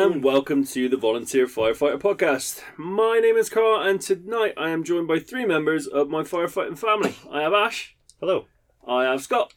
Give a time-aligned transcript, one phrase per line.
[0.00, 2.62] Hello and welcome to the Volunteer Firefighter Podcast.
[2.78, 6.78] My name is Carl, and tonight I am joined by three members of my firefighting
[6.78, 7.14] family.
[7.30, 7.94] I have Ash.
[8.18, 8.46] Hello.
[8.88, 9.52] I have Scott.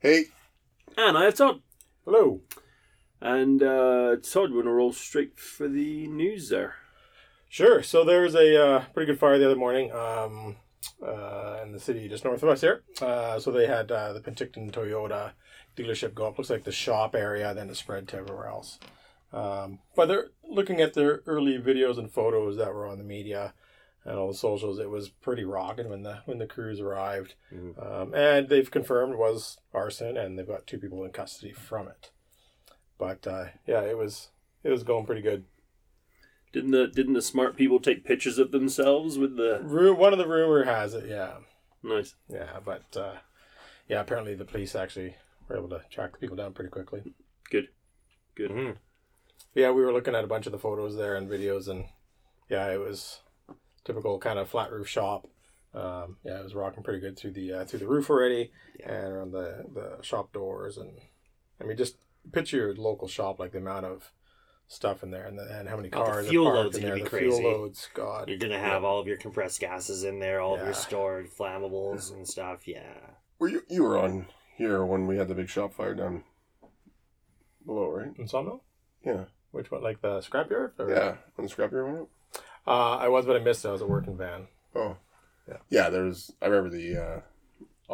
[0.00, 0.24] Hey,
[0.98, 1.62] And I have Todd.
[2.04, 2.42] Hello.
[3.22, 6.74] And uh, Todd, we're going to roll straight for the news there.
[7.48, 7.82] Sure.
[7.82, 10.56] So there was a uh, pretty good fire the other morning um,
[11.02, 12.82] uh, in the city just north of us here.
[13.00, 15.32] Uh, so they had uh, the Penticton Toyota
[15.74, 16.36] dealership go up.
[16.36, 18.78] Looks like the shop area, then it spread to everywhere else.
[19.36, 23.52] Um, but they're looking at their early videos and photos that were on the media
[24.04, 24.78] and all the socials.
[24.78, 29.18] It was pretty rocking when the when the crews arrived, um, and they've confirmed it
[29.18, 32.10] was arson, and they've got two people in custody from it.
[32.98, 34.28] But uh, yeah, it was
[34.64, 35.44] it was going pretty good.
[36.52, 40.18] Didn't the didn't the smart people take pictures of themselves with the Ru- One of
[40.18, 41.34] the rumor has it, yeah,
[41.82, 42.14] nice?
[42.28, 43.16] yeah, but uh,
[43.86, 47.02] yeah, apparently the police actually were able to track the people down pretty quickly.
[47.50, 47.68] Good,
[48.34, 48.50] good.
[48.50, 48.72] Mm-hmm.
[49.56, 51.86] Yeah, we were looking at a bunch of the photos there and videos, and
[52.50, 53.20] yeah, it was
[53.84, 55.26] typical kind of flat roof shop.
[55.72, 58.52] Um, yeah, it was rocking pretty good through the uh, through the roof already,
[58.84, 60.90] and around the the shop doors, and
[61.60, 61.96] I mean, just
[62.32, 64.12] picture your local shop, like the amount of
[64.68, 66.76] stuff in there, and, the, and how many Oh, the cars, are fuel parked loads
[66.76, 67.40] in are there, gonna be the crazy.
[67.40, 70.60] fuel loads, God, You're gonna have all of your compressed gases in there, all of
[70.60, 72.66] your stored flammables and stuff.
[72.68, 72.92] Yeah.
[73.38, 74.26] were you you were on
[74.56, 76.24] here when we had the big shop fire down
[77.64, 78.12] below, right?
[78.18, 78.62] in Sawmill.
[79.04, 80.72] Yeah, Which one, like the scrapyard?
[80.78, 80.90] Or?
[80.90, 81.14] yeah.
[81.34, 82.08] When the scrapyard went up.
[82.66, 83.68] Uh, I was, but I missed it.
[83.68, 84.48] I was a working van.
[84.74, 84.96] Oh,
[85.48, 85.56] Yeah.
[85.70, 85.88] yeah.
[85.90, 86.32] there was.
[86.42, 87.20] I remember the uh,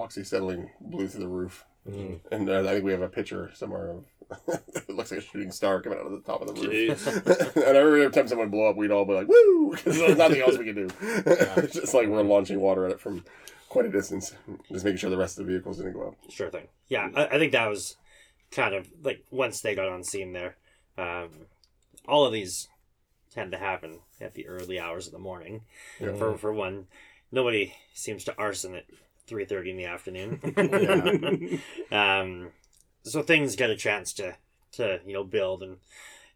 [0.01, 2.21] oxyacetylene blew through the roof, Mm.
[2.31, 4.05] and uh, I think we have a picture somewhere of.
[4.49, 7.57] it looks like a shooting star coming out of the top of the roof.
[7.57, 10.57] And every time someone blow up, we'd all be like, "Woo!" Because there's nothing else
[10.57, 10.89] we can do.
[11.03, 13.25] It's just like we're launching water at it from
[13.69, 14.33] quite a distance,
[14.71, 16.15] just making sure the rest of the vehicles didn't go up.
[16.31, 16.69] Sure thing.
[16.89, 17.97] Yeah, I, I think that was
[18.53, 20.57] kind of like once they got on scene there.
[20.99, 21.31] Um,
[22.07, 22.69] all of these
[23.33, 25.63] tend to happen at the early hours of the morning.
[26.01, 26.15] Yeah.
[26.15, 26.87] For for one,
[27.31, 28.85] nobody seems to arson at
[29.27, 30.41] three thirty in the afternoon.
[31.93, 32.51] um,
[33.05, 34.35] so things get a chance to
[34.73, 35.79] to you know build and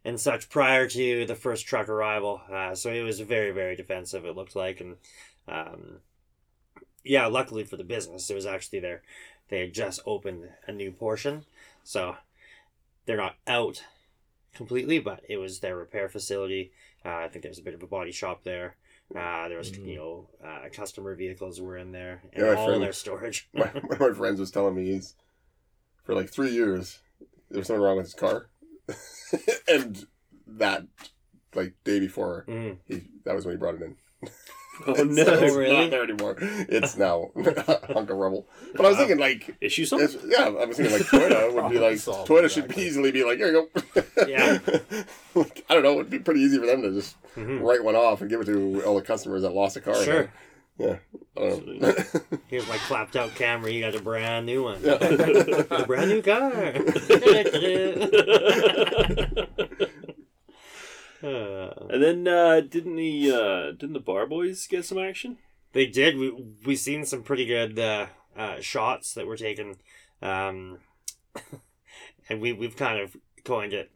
[0.03, 2.41] and such prior to the first truck arrival.
[2.51, 4.25] Uh, so it was very very defensive.
[4.25, 4.97] It looked like and.
[5.49, 5.99] Um,
[7.03, 9.01] yeah, luckily for the business, it was actually their
[9.49, 11.45] they had just opened a new portion,
[11.83, 12.17] so
[13.05, 13.83] they're not out
[14.57, 16.71] completely, but it was their repair facility.
[17.05, 18.75] Uh, I think there's a bit of a body shop there.
[19.15, 19.85] Uh, there was Mhm.
[19.87, 23.47] you know uh, customer vehicles were in there and Yeah, all friend- their storage.
[23.53, 25.15] my, one of my friends was telling me he's
[26.03, 26.99] for like three years
[27.49, 28.49] there was something wrong with his car
[29.69, 30.05] and
[30.45, 30.85] that
[31.55, 32.77] like day before Mm.
[32.85, 33.95] he that was when he brought it in
[34.85, 35.23] Oh so no!
[35.23, 35.73] it's really?
[35.75, 38.45] not there anymore it's now a hunk of rubble
[38.75, 40.07] but i was thinking like Issue something.
[40.07, 42.85] if, yeah i was thinking like toyota would be like Solve toyota should exactly.
[42.85, 44.59] easily be like here you go Yeah.
[45.35, 47.61] Like, i don't know it'd be pretty easy for them to just Mhm.
[47.61, 50.31] write one off and give it to all the customers that lost a car Sure.
[50.79, 50.95] yeah
[51.37, 51.93] i don't know
[52.47, 53.69] Here's my clapped out camera.
[53.71, 54.79] You got a brand new one.
[54.81, 54.93] Yeah.
[54.93, 56.51] a brand new car.
[61.23, 65.37] Uh, and then uh, didn't the uh, didn't the bar boys get some action?
[65.73, 66.17] They did.
[66.17, 66.31] We
[66.65, 68.07] we seen some pretty good uh,
[68.37, 69.75] uh, shots that were taken,
[70.21, 70.79] um,
[72.29, 73.89] and we we've kind of coined it.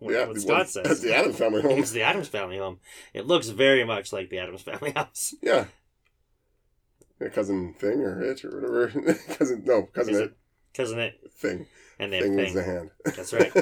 [0.00, 1.00] What, yeah what the- Scott That's says.
[1.02, 2.80] the Addams family home It's the Addams Family home.
[3.14, 5.34] It looks very much like the Addams Family house.
[5.40, 5.66] Yeah.
[7.20, 9.14] Yeah, cousin thing or itch or whatever.
[9.38, 10.34] cousin no, cousin Is it,
[10.76, 10.82] it?
[10.82, 11.20] Isn't it?
[11.32, 11.66] thing.
[12.00, 12.90] And they have Thing is the hand.
[13.04, 13.52] That's right.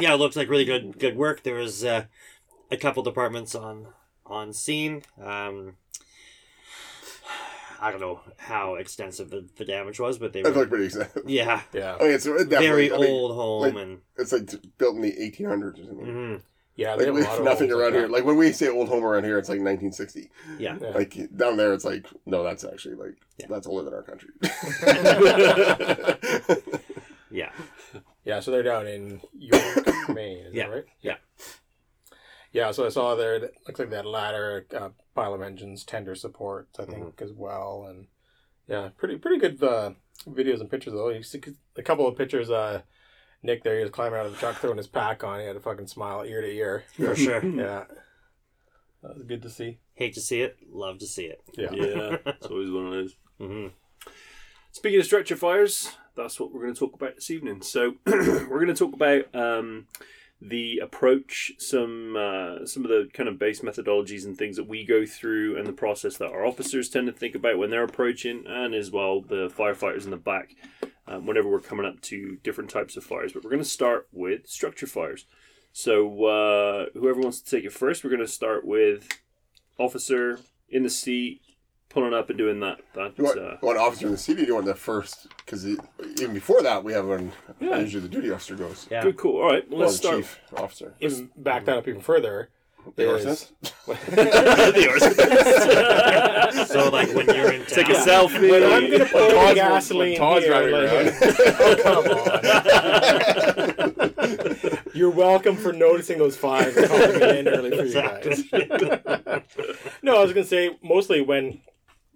[0.00, 1.42] Yeah, it looks like really good good work.
[1.42, 2.04] There was uh,
[2.70, 3.88] a couple departments on
[4.26, 5.02] on scene.
[5.22, 5.76] Um,
[7.80, 10.86] I don't know how extensive the, the damage was, but they That's were like pretty
[10.86, 11.24] exciting.
[11.26, 14.32] yeah Yeah, I mean, it's it definitely, very I mean, old home like- and It's
[14.32, 14.48] like
[14.78, 16.06] built in the 1800s or something.
[16.06, 16.40] mhm,
[16.76, 16.96] yeah.
[16.96, 18.08] They Like have a lot of nothing homes around like here.
[18.08, 20.30] Like when we say old home around here, it's like 1960.
[20.58, 20.78] yeah.
[20.80, 20.88] Yeah.
[20.90, 23.46] Like down there, it's like no, that's actually like Yeah.
[23.50, 24.30] that's older than our country.
[27.30, 27.50] Yeah.
[28.24, 30.84] Yeah, so they're down in York, Maine, is Yeah, that right?
[31.00, 31.16] yeah.
[32.52, 36.14] Yeah, so I saw there, that looks like that ladder, uh, pile of engines, tender
[36.14, 37.24] support, I think, Mm-hmm.
[37.24, 37.86] as well.
[37.88, 38.06] And
[38.68, 39.90] yeah, pretty pretty good uh,
[40.28, 41.08] videos and pictures, though.
[41.08, 41.40] You see
[41.76, 42.82] a couple of pictures, uh,
[43.42, 45.40] Nick there, he was climbing out of the truck, throwing his pack on.
[45.40, 46.84] He had a fucking smile ear to ear.
[46.96, 47.44] For sure.
[47.56, 47.84] Yeah.
[49.02, 49.80] That was good to see.
[49.94, 50.56] Hate to see it.
[50.70, 51.42] Love to see it.
[51.58, 51.72] Yeah.
[51.74, 53.16] Yeah, it's always one of those.
[53.38, 53.66] hmm
[54.72, 57.62] Speaking of structure fires, that's what we're going to talk about this evening.
[57.62, 59.86] So we're going to talk about um,
[60.40, 64.84] the approach, some uh, some of the kind of base methodologies and things that we
[64.84, 68.44] go through, and the process that our officers tend to think about when they're approaching,
[68.46, 70.54] and as well the firefighters in the back
[71.06, 73.32] um, whenever we're coming up to different types of fires.
[73.32, 75.26] But we're going to start with structure fires.
[75.72, 79.08] So uh, whoever wants to take it first, we're going to start with
[79.78, 80.38] officer
[80.68, 81.40] in the seat,
[81.94, 82.78] pulling up and doing that.
[82.94, 84.42] That You want, uh, you want officer in the city?
[84.42, 85.28] Or you want the first?
[85.38, 87.78] Because even before that, we have when Yeah.
[87.78, 88.86] usually the duty officer goes.
[88.90, 89.02] Yeah.
[89.02, 89.40] good cool.
[89.40, 90.16] All right, well, Or let's start.
[90.16, 90.92] chief officer.
[91.00, 92.50] Even back that up even further.
[92.96, 93.50] The is- arsonist?
[94.74, 96.66] The arsonist.
[96.66, 98.50] So like when you're in town, Take a selfie.
[98.50, 101.14] When I'm gonna pour Todd's- gasoline when Todd's here, driving like,
[101.60, 102.06] oh, come
[104.74, 104.84] on.
[104.94, 108.44] You're welcome for noticing those fives and calling me in early for you guys.
[110.02, 111.60] no, I was gonna say mostly when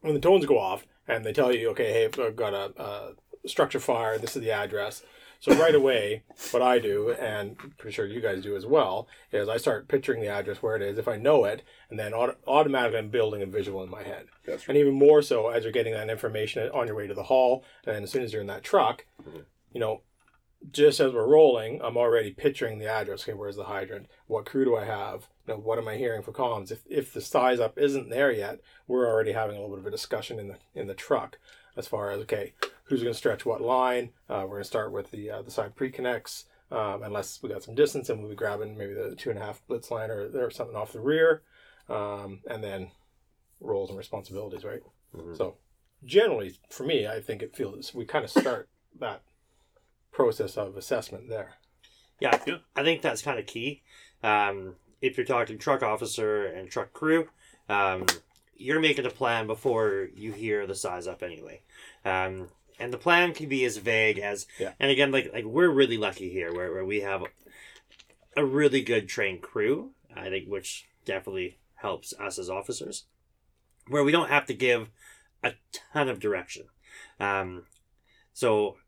[0.00, 3.48] when the tones go off and they tell you, okay, hey, I've got a, a
[3.48, 4.18] structure fire.
[4.18, 5.02] This is the address.
[5.40, 9.06] So right away, what I do, and I'm pretty sure you guys do as well,
[9.30, 12.12] is I start picturing the address where it is if I know it, and then
[12.12, 14.26] auto- automatically I'm building a visual in my head.
[14.44, 14.76] That's right.
[14.76, 17.64] And even more so as you're getting that information on your way to the hall,
[17.86, 19.42] and as soon as you're in that truck, mm-hmm.
[19.72, 20.02] you know,
[20.72, 23.22] just as we're rolling, I'm already picturing the address.
[23.22, 24.06] Okay, where's the hydrant?
[24.26, 25.28] What crew do I have?
[25.46, 26.70] You know, what am I hearing for comms?
[26.70, 29.86] If if the size up isn't there yet, we're already having a little bit of
[29.86, 31.38] a discussion in the in the truck
[31.76, 34.10] as far as okay, who's going to stretch what line?
[34.28, 36.46] Uh, we're going to start with the uh, the side pre connects.
[36.70, 39.42] Um, unless we got some distance and we'll be grabbing maybe the two and a
[39.42, 41.40] half blitz line or, or something off the rear,
[41.88, 42.90] um, and then
[43.58, 44.82] roles and responsibilities, right?
[45.34, 45.56] So
[46.04, 48.68] generally, for me, I think it feels we kind of start
[49.00, 49.22] that
[50.18, 51.54] process of assessment there.
[52.20, 52.56] Yeah, Yeah.
[52.74, 53.82] I think that's kind of key.
[54.24, 57.28] Um, if you're talking truck officer and truck crew,
[57.68, 58.04] um,
[58.56, 61.62] you're making a plan before you hear the size up anyway.
[62.04, 62.48] Um,
[62.80, 64.72] and the plan can be as vague as, Yeah.
[64.80, 67.22] and again, like like we're really lucky here where, where we have
[68.36, 69.92] a really good trained crew.
[70.16, 73.04] I think which definitely helps us as officers,
[73.86, 74.88] where we don't have to give
[75.44, 76.66] a ton of direction.
[77.20, 77.66] Um,
[78.32, 78.78] so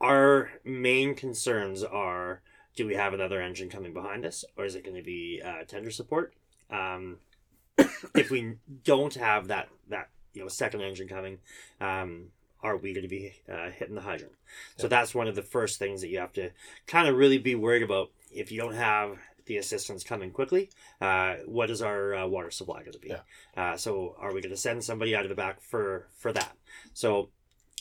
[0.00, 2.42] our main concerns are
[2.76, 5.64] do we have another engine coming behind us or is it going to be uh,
[5.66, 6.34] tender support?
[6.70, 7.18] Um,
[8.14, 11.38] if we don't have that that you know second engine coming
[11.80, 12.26] um,
[12.62, 14.32] are we going to be uh, hitting the hydrant?
[14.78, 16.50] So that's one of the first things that you have to
[16.86, 18.10] kind of really be worried about.
[18.32, 20.70] If you don't have the assistance coming quickly
[21.02, 23.08] uh, what is our uh, water supply going to be?
[23.08, 23.20] Yeah.
[23.56, 26.56] uh, so are we going to send somebody out of the back for for that?
[26.94, 27.28] So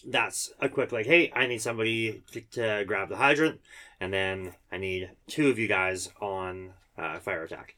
[0.05, 3.59] that's a quick like hey i need somebody to, to grab the hydrant
[3.99, 7.75] and then i need two of you guys on uh, fire attack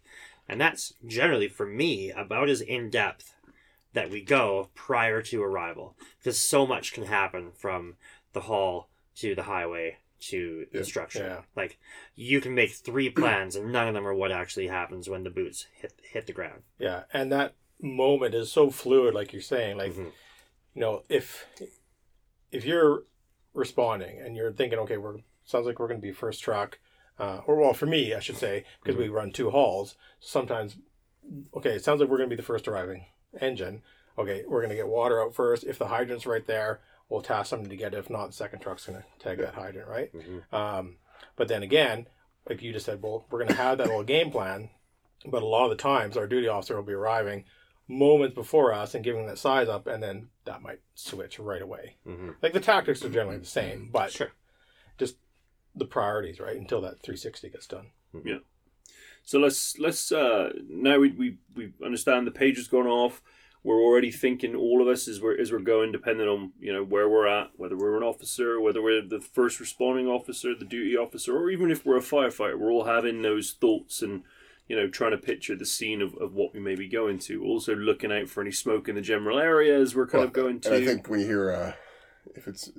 [0.50, 3.33] and that's generally for me about as in depth
[3.94, 7.95] that we go prior to arrival because so much can happen from
[8.33, 11.42] the hall to the highway to the structure Yeah.
[11.56, 11.77] like
[12.16, 15.30] you can make three plans and none of them are what actually happens when the
[15.30, 19.77] boots hit hit the ground Yeah, and that moment is so fluid, like you're saying.
[19.77, 20.12] Like, Mhm.
[20.74, 21.45] you know, if
[22.55, 23.03] if you're
[23.53, 26.79] responding and you're thinking, okay, we're sounds like we're going to be first truck,
[27.19, 29.95] uh, or well, for me, I should say, because we run two halls.
[30.19, 30.77] Sometimes,
[31.55, 33.05] okay, it sounds like we're going to be the first arriving
[33.39, 33.81] engine.
[34.17, 35.63] Okay, we're going to get water out first.
[35.65, 36.79] If the hydrant's right there,
[37.09, 37.97] we'll task somebody to get it.
[37.97, 40.11] If not, the second truck's going to tag that hydrant, right?
[40.51, 40.95] Um,
[41.35, 42.07] but then again,
[42.50, 44.69] like you just said, well, we're going to have that little game plan.
[45.25, 47.45] But a lot of the times, our duty officer will be arriving
[47.88, 51.98] moments before us and giving that size up, and then that might switch right away.
[52.08, 52.32] mm-hmm.
[52.42, 54.32] Like the tactics are generally the same, but sure
[54.98, 55.18] just
[55.75, 56.56] the priorities, right?
[56.56, 57.88] Until that 360 gets done.
[58.24, 58.38] Yeah.
[59.24, 63.22] So let's let's uh, now we, we we understand the page has gone off.
[63.63, 66.84] We're already thinking all of us as we're as we're going, depending on you know
[66.84, 70.96] where we're at, whether we're an officer, whether we're the first responding officer, the duty
[70.96, 72.58] officer, or even if we're a firefighter.
[72.58, 74.24] We're all having those thoughts and
[74.67, 77.43] you know trying to picture the scene of, of what we may be going to.
[77.43, 80.60] Also looking out for any smoke in the general area as we're kind of going
[80.62, 80.74] to.
[80.74, 81.74] And I think when you hear, uh,
[82.36, 82.72] if it's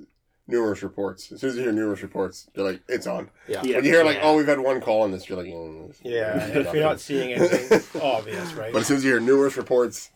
[0.47, 3.29] numerous reports, as soon as you hear numerous reports, you're like, it's on.
[3.47, 3.61] Yeah.
[3.63, 3.77] Yeah.
[3.77, 4.23] When you hear like, Yeah.
[4.25, 6.45] oh, we've had one call on this, you're like, mm, Yeah.
[6.47, 8.71] if you're not seeing anything obvious, right?
[8.73, 10.09] But as soon as you hear numerous reports,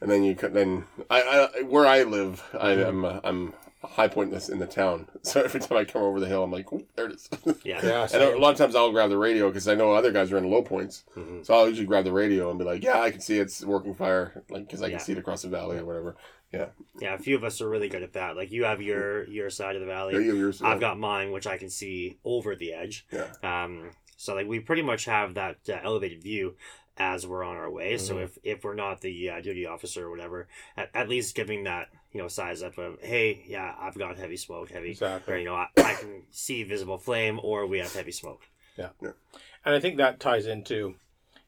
[0.00, 3.63] and then you could then I, I where I live, I, I'm uh, I'm a
[3.86, 5.08] high point in the town.
[5.22, 7.28] So every time I come over the hill, I'm like, there it is.
[7.64, 8.08] yeah yeah.
[8.12, 10.38] and a lot of times I'll grab the radio because I know other guys are
[10.38, 11.04] in low points.
[11.16, 11.44] Mhm.
[11.46, 13.94] So I'll usually grab the radio and be like, "Yeah, I can see it's working
[13.94, 16.16] fire," like because I can see it across the valley or whatever.
[16.52, 16.66] Yeah,
[17.00, 17.14] Yeah.
[17.14, 18.36] a few of us are really good at that.
[18.36, 20.14] Like you have your your side of the valley.
[20.14, 20.62] Yeah, you have yours.
[20.62, 23.06] I've got mine, which I can see over the edge.
[23.10, 23.26] Yeah.
[23.42, 26.54] Um, so like we pretty much have that uh, elevated view
[26.96, 27.96] as we're on our way.
[27.98, 28.24] So Mhm.
[28.24, 31.88] if if we're not the uh, duty officer or whatever, at, at least giving that
[32.12, 34.96] you know size up of hey, yeah, I've got heavy smoke, heavy,
[35.26, 38.42] or you know I, I can see visible flame, or we have heavy smoke.
[38.76, 38.90] Yeah.
[39.00, 40.74] And I think that ties into,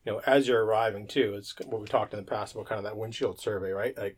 [0.05, 2.79] you know, as you're arriving too, it's what we talked in the past about kind
[2.79, 3.97] of that windshield survey, right?
[3.97, 4.17] Like,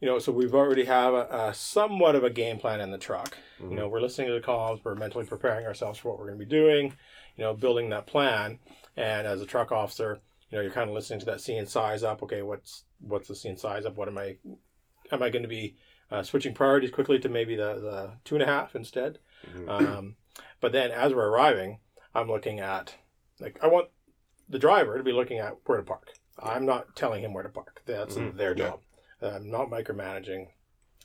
[0.00, 2.98] you know, so we've already have a, a somewhat of a game plan in the
[2.98, 3.38] truck.
[3.60, 3.70] Mhm.
[3.70, 6.38] You know, we're listening to the calls, we're mentally preparing ourselves for what we're going
[6.38, 6.86] to be doing,
[7.36, 8.58] you know, building that plan.
[8.96, 10.20] And as a truck officer,
[10.50, 12.22] you know, you're kind of listening to that scene size up.
[12.22, 13.96] Okay, what's what's the scene size up?
[13.96, 14.36] What am I
[15.10, 15.76] am I going to be
[16.10, 19.18] uh, switching priorities quickly to maybe the the two and a half instead?
[19.48, 19.68] Mhm.
[19.68, 20.16] Um,
[20.60, 21.80] but then as we're arriving,
[22.14, 22.94] I'm looking at
[23.40, 23.88] like I want
[24.48, 26.12] the driver to be looking at where to park.
[26.38, 27.82] I'm not telling him where to park.
[27.86, 28.36] That's Mhm.
[28.36, 28.68] their Yeah.
[28.70, 28.80] job.
[29.22, 30.48] I'm not micromanaging.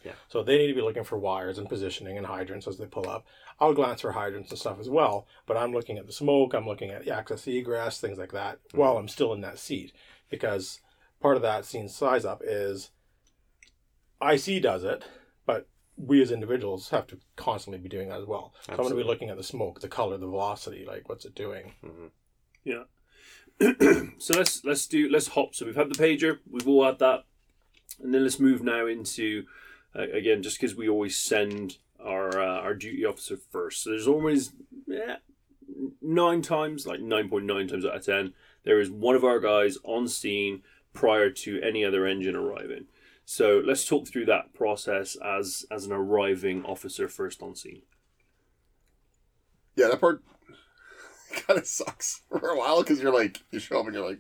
[0.03, 0.13] Yeah.
[0.29, 3.09] So they need to be looking for wires and positioning and hydrants as they pull
[3.09, 3.25] up.
[3.59, 6.53] I'll glance for hydrants and stuff as well, but I'm looking at the smoke.
[6.53, 9.91] I'm looking at the access egress, things like that, while I'm still in that seat,
[10.29, 10.79] because
[11.19, 12.91] part of that scene size up is
[14.21, 15.03] IC does it,
[15.45, 18.53] but we as individuals have to constantly be doing that as well.
[18.61, 21.25] So I'm going to be looking at the smoke, the color, the velocity, like what's
[21.25, 21.73] it doing.
[21.85, 22.11] Mhm.
[24.19, 25.53] so let's let's do let's hop.
[25.53, 27.25] So we've had the pager, we've all had that,
[28.01, 29.43] and then let's move now into
[29.93, 33.83] again just because we always send our uh, our duty officer first.
[33.83, 34.53] So there's always
[34.87, 35.17] yeah,
[36.01, 39.39] nine times, like nine point nine times out of ten, there is one of our
[39.39, 42.85] guys on scene prior to any other engine arriving.
[43.25, 47.83] So let's talk through that process as as an arriving officer first on scene.
[49.75, 50.23] Yeah, that part
[51.47, 54.19] kind of sucks for a while because you're like, you show up and you're like,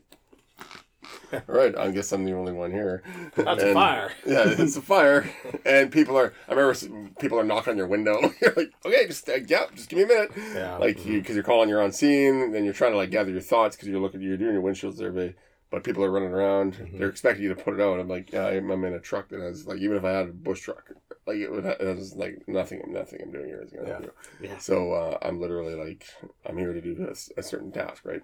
[1.47, 3.03] right, I guess I'm the only one here.
[3.35, 4.11] That's a fire.
[4.25, 5.29] Yeah, it's a fire,
[5.65, 6.33] and people are.
[6.47, 8.19] I remember people are knocking on your window.
[8.41, 10.31] you're like, okay, just uh, yeah, just give me a minute.
[10.55, 10.77] Yeah.
[10.77, 13.41] Like you, because you're calling, you're on scene, and you're trying to like gather your
[13.41, 15.35] thoughts because you're looking, you're doing your windshield survey,
[15.71, 16.75] but people are running around.
[16.75, 16.99] Mhm.
[16.99, 17.99] They're expecting you to put it out.
[17.99, 20.29] I'm like, yeah, I'm, I'm in a truck that has like, even if I had
[20.29, 20.91] a bush truck,
[21.25, 24.09] like it would, it has like nothing, nothing I'm doing here is gonna help Yeah.
[24.41, 24.49] you.
[24.49, 24.57] Yeah.
[24.57, 26.05] So uh, I'm literally like,
[26.45, 28.21] I'm here to do this a certain task, right?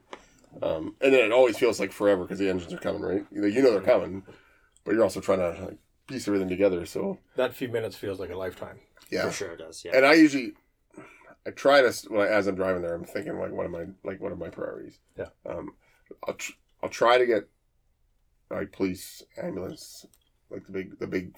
[0.62, 3.26] Um, and then it always feels like forever because the engines are coming, right?
[3.32, 4.24] Like, you know they're coming,
[4.84, 6.86] but you're also trying to like piece everything together.
[6.86, 8.80] So that few minutes feels like a lifetime.
[9.12, 9.84] yeah, For sure it does.
[9.84, 9.96] Yeah.
[9.98, 10.54] and I usually,
[11.46, 13.86] I try to when I, as I'm driving there, I'm thinking like, what am I
[14.04, 14.22] like?
[14.22, 15.00] What are my priorities?
[15.18, 15.28] Yeah.
[15.46, 15.74] Um,
[16.28, 17.48] I'll tr- I'll try to get
[18.50, 20.06] like police, ambulance,
[20.50, 21.36] like the big the big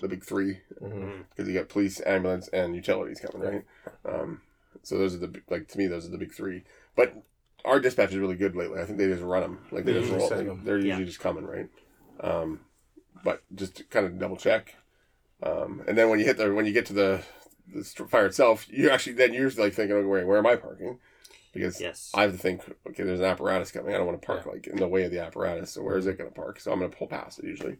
[0.00, 1.02] the big three Mm-hmm.
[1.02, 1.24] Mhm.
[1.30, 3.64] because you got police, ambulance, and utilities coming, right?
[4.04, 4.42] Um,
[4.82, 6.64] so those are the like to me those are the big three.
[6.94, 7.14] But
[7.64, 8.80] our dispatch is really good lately.
[8.80, 10.28] I think they just run them like they, They just usually roll.
[10.28, 10.64] send 'em.
[10.64, 11.04] They're usually Yeah.
[11.06, 11.68] just coming, right?
[12.20, 12.60] Um,
[13.24, 14.74] but just to kind of double check,
[15.42, 17.22] um, and then when you hit the when you get to the
[17.74, 20.98] the fire itself, you actually then you're like thinking, okay, where where am I parking?
[21.52, 22.10] Because Yes.
[22.14, 23.94] I have to think, okay, there's an apparatus coming.
[23.94, 25.72] I don't want to park like in the way of the apparatus.
[25.72, 26.60] So where is it going to park?
[26.60, 27.78] So I'm going to pull past it usually.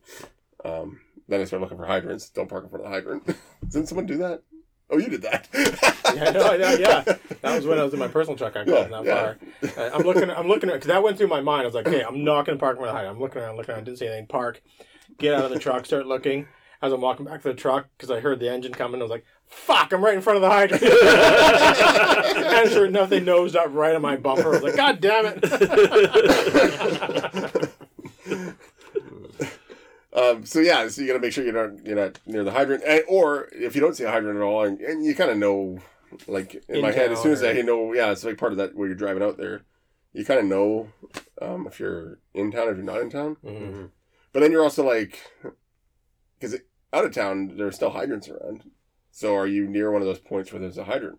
[0.65, 2.29] Um, then I start looking for hydrants.
[2.31, 3.27] Don't park in front of the hydrant.
[3.71, 4.43] Didn't someone do that?
[4.91, 5.49] Oh, you did that.
[6.15, 7.03] Yeah, no, yeah, yeah.
[7.43, 8.57] That was when I was in my personal truck.
[8.57, 9.39] I caught in that Yeah, fire.
[9.77, 10.31] Uh, I'm looking.
[10.31, 11.63] I'm looking at because that went through my mind.
[11.63, 13.21] I was like, "Okay, I'm not going to park in front of the height." I'm
[13.21, 13.85] looking around, looking around.
[13.85, 14.27] Didn't see anything.
[14.27, 14.63] Park.
[15.19, 15.85] Get out of the truck.
[15.85, 16.49] Start looking.
[16.81, 19.11] As I'm walking back to the truck, because I heard the engine coming, I was
[19.11, 19.93] like, "Fuck!
[19.93, 24.01] I'm right in front of the hydrant." and sure enough, they nosed up right on
[24.01, 24.47] my bumper.
[24.49, 25.45] I was like, "God damn it!"
[30.19, 32.51] Um, so yeah, so you got to make sure you're not you're not near the
[32.53, 35.31] hydrant, and, or if you don't see a hydrant at all, and, and you kind
[35.31, 35.79] of know,
[36.27, 38.39] like in, In my head, as soon as town I or- know, yeah, it's like
[38.39, 39.63] part of that where you're driving out there,
[40.13, 40.89] you kind of know
[41.41, 43.37] um, if you're in town, if you're not in town.
[43.45, 43.91] Mhm.
[44.33, 45.19] But then you're also like,
[46.39, 46.57] because
[46.93, 48.71] out of town there's still hydrants around.
[49.11, 51.19] So are you near one of those points where there's a hydrant?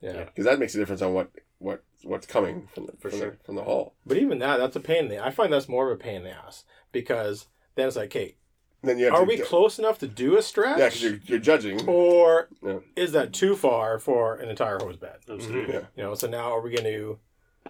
[0.00, 0.24] Yeah.
[0.24, 3.30] Because that makes a difference on what what what's coming from the, For from, sure.
[3.30, 3.94] the, from the hall.
[4.04, 5.24] But even that, that's a pain in the.
[5.24, 8.36] I find that's more of a pain in the ass because then it's like, "Hey,
[8.82, 11.02] Then you have are to we go- close enough to do a stretch?" Yeah, because
[11.02, 11.88] you're, you're judging.
[11.88, 12.78] or Yeah.
[12.96, 15.18] is that too far for an entire hose bed?
[15.28, 15.74] Absolutely.
[15.74, 15.86] Yeah.
[15.96, 17.18] You know, so now are we going to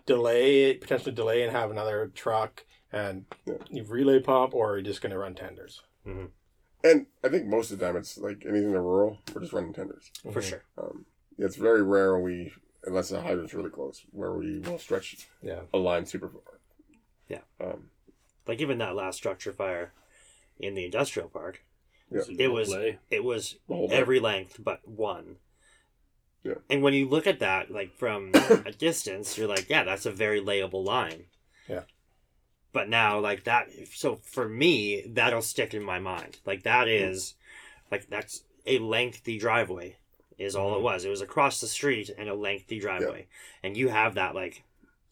[0.06, 3.82] delay, potentially delay, and have another truck and Yeah.
[3.86, 5.82] relay pump, or are you just going to run tenders?
[6.04, 9.72] And I think most of the time it's like anything in rural, we're just running
[9.72, 10.10] tenders.
[10.32, 10.42] For Mhm.
[10.42, 10.62] sure.
[10.76, 11.06] Um,
[11.38, 12.52] it's very rare we,
[12.84, 15.62] unless the hydrant's really close, where we will stretch Yeah.
[15.72, 16.58] a line super far.
[17.28, 17.42] Yeah.
[17.60, 17.91] Um,
[18.46, 19.92] Like even that last structure fire
[20.58, 21.62] in the industrial park,
[22.10, 22.22] Yeah.
[22.38, 22.98] It was- play.
[23.10, 23.98] it was the whole thing.
[23.98, 25.36] every length but one.
[26.42, 26.54] Yeah.
[26.68, 30.10] And when you look at that, like from a distance, you're like, yeah, that's a
[30.10, 31.26] very layable line.
[31.68, 31.82] Yeah.
[32.72, 36.38] But now, like that, so for me, that'll stick in my mind.
[36.44, 37.34] Like that is,
[37.90, 39.96] like that's a lengthy driveway,
[40.38, 40.84] is all it Mm-hmm.
[40.84, 41.04] was.
[41.04, 43.26] It was across the street and a lengthy driveway,
[43.62, 44.64] and you have that like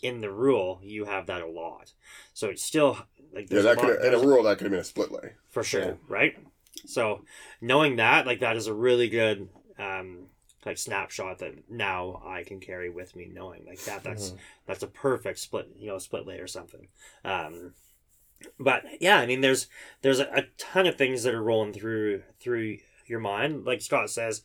[0.02, 1.92] in the rule, you have that a lot.
[2.32, 2.98] So it's still
[3.34, 5.32] like yeah, that could in a there's- rural that could have been a split lay.
[5.50, 5.92] for sure Yeah.
[6.08, 6.36] right
[6.86, 7.24] so
[7.60, 10.26] knowing that like that is a really good um
[10.66, 14.36] like snapshot that now i can carry with me knowing like that that's Mhm.
[14.66, 16.88] that's a perfect split you know split lay or something
[17.24, 17.74] um
[18.58, 19.66] but yeah, I mean, there's
[20.00, 23.66] there's a, a ton of things that are rolling through through your mind.
[23.66, 24.40] Like Scott says,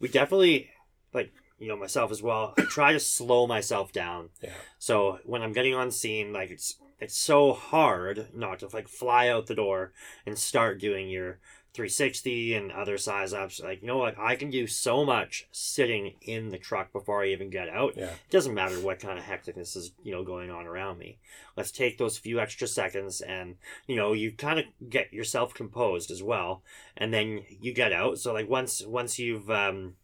[0.00, 0.70] we definitely
[1.12, 2.54] like you know myself as well.
[2.56, 4.30] I try to slow myself down.
[4.42, 4.54] Yeah.
[4.78, 9.28] So when I'm getting on scene, like it's it's so hard not to like fly
[9.28, 9.92] out the door
[10.26, 11.38] and start doing your
[11.74, 13.60] 360 and other size ups.
[13.60, 17.28] Like you know, like I can do so much sitting in the truck before I
[17.28, 17.94] even get out.
[17.96, 18.04] Yeah.
[18.04, 21.18] It doesn't matter what kind of hecticness is you know going on around me.
[21.56, 23.56] Let's take those few extra seconds and
[23.86, 26.62] you know you kind of get yourself composed as well,
[26.96, 28.18] and then you get out.
[28.18, 29.94] So like once once you've um,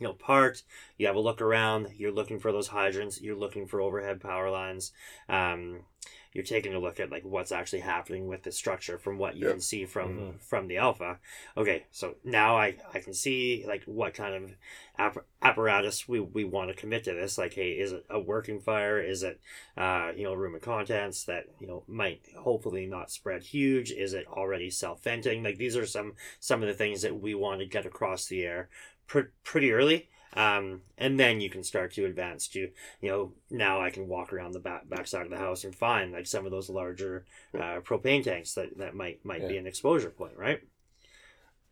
[0.00, 0.64] you know parked,
[0.98, 1.88] you have a look around.
[1.96, 3.20] You're looking for those hydrants.
[3.20, 4.92] You're looking for overhead power lines.
[5.28, 5.80] Um,
[6.32, 9.46] you're taking a look at like what's actually happening with the structure from what you
[9.46, 9.52] Yeah.
[9.52, 10.40] can see from Mhm.
[10.40, 11.18] from the alpha
[11.56, 14.56] okay so now i i can see like what kind of
[14.98, 18.60] app- apparatus we, we want to commit to this like hey is it a working
[18.60, 19.40] fire is it
[19.76, 24.12] uh you know room of contents that you know might hopefully not spread huge is
[24.14, 27.66] it already self-venting like these are some some of the things that we want to
[27.66, 28.68] get across the air
[29.10, 32.60] pr- pretty early um, and then you can start to advance to
[33.00, 36.12] you know now I can walk around the back backside of the house and find
[36.12, 37.24] like some of those larger
[37.54, 40.60] uh, propane tanks that that might might be an exposure point, right?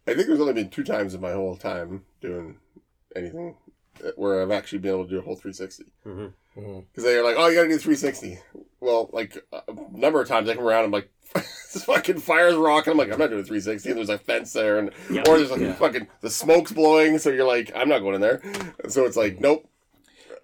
[0.09, 2.57] I think there's only been two times in my whole time doing
[3.15, 3.57] anything
[4.17, 5.85] where I've actually been able to do a whole 360.
[6.07, 6.61] Mm-hmm.
[6.61, 6.85] Mhm.
[6.91, 8.39] Because they're like, oh, you gotta do 360.
[8.81, 12.93] Well, like, a number of times I come around, I'm like, this fucking fire's rocking.
[12.93, 13.93] I'm like, I'm not doing a 360.
[13.93, 15.23] There's a fence there, and Yeah.
[15.29, 15.75] or there's like Yeah.
[15.75, 18.41] fucking the smoke's blowing, so you're like, I'm not going in there.
[18.89, 19.69] So it's like, nope.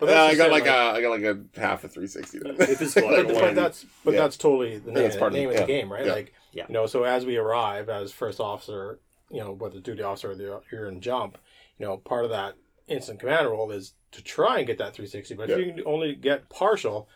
[0.00, 2.38] But Uh, I got it, like, a, I got like a half a 360.
[2.40, 2.56] Then.
[2.68, 4.20] If it's Like like but, one- but that's but yeah.
[4.20, 5.66] that's totally the name, it's part of name the- of yeah.
[5.66, 6.04] the game, right?
[6.06, 6.12] Yeah.
[6.12, 6.64] Like Yeah.
[6.68, 8.98] you know, so as we arrive as first officer,
[9.30, 11.38] you know, whether duty officer or the you're in jump,
[11.78, 12.54] you know, part of that
[12.88, 15.34] instant command role is to try and get that 360.
[15.34, 17.08] But if you can only get partial,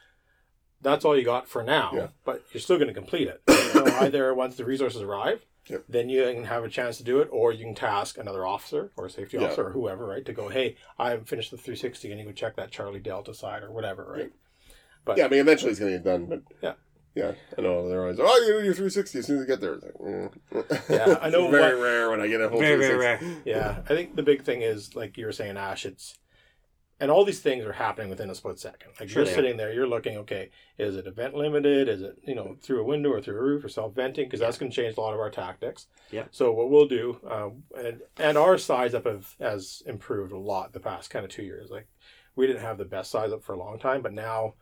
[0.80, 1.90] that's all you got for now.
[1.92, 2.06] Yeah.
[2.24, 3.42] But you're still going to complete it.
[3.98, 5.84] so either once the resources arrive, Yep.
[5.88, 8.90] then you can have a chance to do it, or you can task another officer
[8.96, 9.44] or a safety Yeah.
[9.48, 12.32] officer or whoever, right, to go, hey, I haven't finished the 360, and you go
[12.32, 14.32] check that Charlie Delta side or whatever, right?
[15.04, 16.74] but yeah, I mean, eventually it's gonna get done, but Yeah.
[17.14, 19.60] yeah, I know they're always, oh, you do your 360 as soon as you get
[19.60, 19.76] there.
[19.76, 20.32] Like, mm.
[20.90, 23.26] Yeah, I know It's very what- rare when I get a whole Very very 360.
[23.26, 23.42] rare.
[23.44, 25.84] Yeah, I think the big thing is like you were saying, Ash.
[25.86, 26.18] It's
[27.00, 28.90] and all these things are happening within a split second.
[28.98, 29.34] Like Sure you're they are.
[29.34, 30.16] sitting there, you're looking.
[30.18, 31.88] Okay, is it event limited?
[31.88, 34.26] Is it you know through a window or through a roof or self venting?
[34.26, 35.86] Because that's going to change a lot of our tactics.
[36.10, 36.24] Yeah.
[36.30, 40.72] So what we'll do, uh, and and our size up have, has improved a lot
[40.72, 41.70] the past kind of two years.
[41.70, 41.88] Like
[42.36, 44.54] we didn't have the best size up for a long time, but now.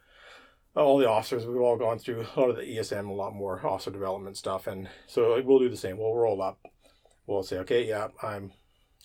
[0.74, 3.66] All the officers, we've all gone through a lot of the ESM, a lot more
[3.66, 5.96] officer development stuff, and so we'll do the same.
[5.96, 6.58] We'll roll up,
[7.26, 8.52] we'll say, okay, yeah, I'm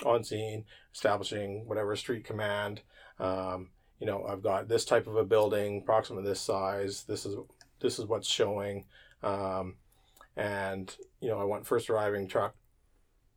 [0.06, 2.82] on scene, establishing whatever street command.
[3.22, 7.04] Um, you know, I've got this type of a building, approximately this size.
[7.04, 7.38] This is
[7.80, 8.86] this is what's showing,
[9.24, 9.76] um,
[10.36, 12.56] and you know, I want first arriving truck,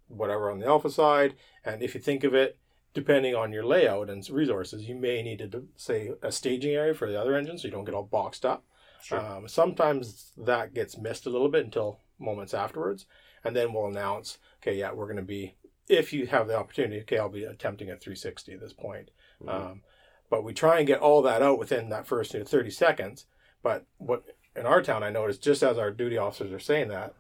[0.09, 1.35] whatever on the alpha side.
[1.65, 2.59] And if you think of it,
[2.95, 7.11] depending on your layout and resources, you may need to say a staging area for
[7.11, 8.65] the other engine, so you don't get all boxed up.
[9.03, 9.21] Sure.
[9.21, 13.05] Um, sometimes that gets missed a little bit until moments afterwards,
[13.45, 15.57] and then we'll announce, okay, yeah, we're going to be,
[15.89, 19.11] if you have the opportunity, okay, I'll be attempting a 360 at this point.
[19.47, 19.55] Mhm.
[19.71, 19.83] Um,
[20.31, 23.27] but we try and get all that out within that first you know, 30 seconds.
[23.63, 24.25] But what
[24.57, 27.15] in our town I noticed, just as our duty officers are saying that,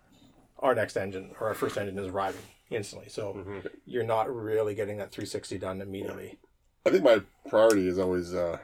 [0.59, 3.09] our next engine or our first engine is arriving instantly.
[3.09, 3.71] So Mhm.
[3.85, 6.39] you're not really getting that 360 done immediately.
[6.87, 8.59] I think my priority is always, uh,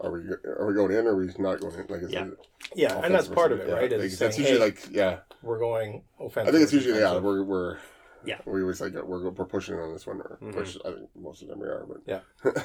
[0.00, 1.86] are we are we going in or are we not going in?
[1.88, 2.28] Like, is Yeah.
[2.74, 3.76] Yeah, and that's part of it, something?
[3.76, 3.90] right?
[3.90, 3.98] Yeah.
[3.98, 5.18] Is Like, that's saying, usually hey, like, yeah.
[5.42, 6.48] we're going offensive.
[6.48, 7.18] I think it's usually yeah.
[7.18, 7.78] We're we're
[8.24, 8.40] Yeah.
[8.46, 10.52] We always like we're we're pushing on this one, or Mhm.
[10.52, 10.76] push.
[10.84, 12.20] I think most of them we are, but Yeah.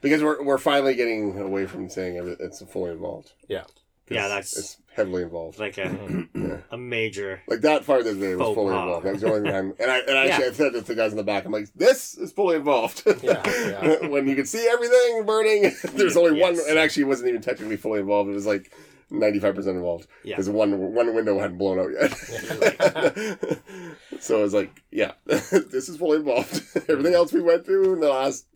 [0.00, 3.32] because we're we're finally getting away from saying every- it's fully involved.
[3.48, 3.64] Yeah.
[4.10, 5.58] Yeah, that's- it's heavily involved.
[5.58, 6.58] Like a Yeah.
[6.70, 7.40] a major.
[7.48, 8.82] Like that fire that day was fully pas.
[8.82, 9.06] involved.
[9.06, 9.72] That was the only time.
[9.80, 10.50] And I and actually Yeah.
[10.50, 11.46] I said it to the guys in the back.
[11.46, 13.02] I'm like, this is fully involved.
[13.22, 14.06] Yeah, yeah.
[14.08, 16.54] when you can see everything burning, there's only one.
[16.56, 16.66] Yes.
[16.68, 18.28] And actually, it wasn't even technically fully involved.
[18.28, 18.72] It was like
[19.10, 20.34] 95 percent involved Yeah.
[20.36, 22.12] because one one window hadn't blown out yet.
[24.20, 26.62] so I was like, yeah, this is fully involved.
[26.90, 28.46] Everything else we went through in the last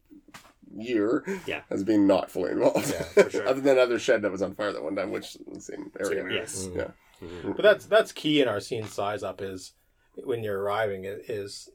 [0.77, 1.63] year Yeah.
[1.71, 2.91] has been not fully involved.
[2.91, 3.49] Yeah, for sure.
[3.49, 5.61] Other than that other shed that was on fire that one time, which is the
[5.61, 6.23] same area.
[6.23, 6.67] Same Yes.
[6.67, 6.77] Mm.
[6.77, 6.91] Yeah.
[7.29, 7.57] Mhm.
[7.57, 9.73] But that's that's key in our scene size up is
[10.15, 11.69] when you're arriving is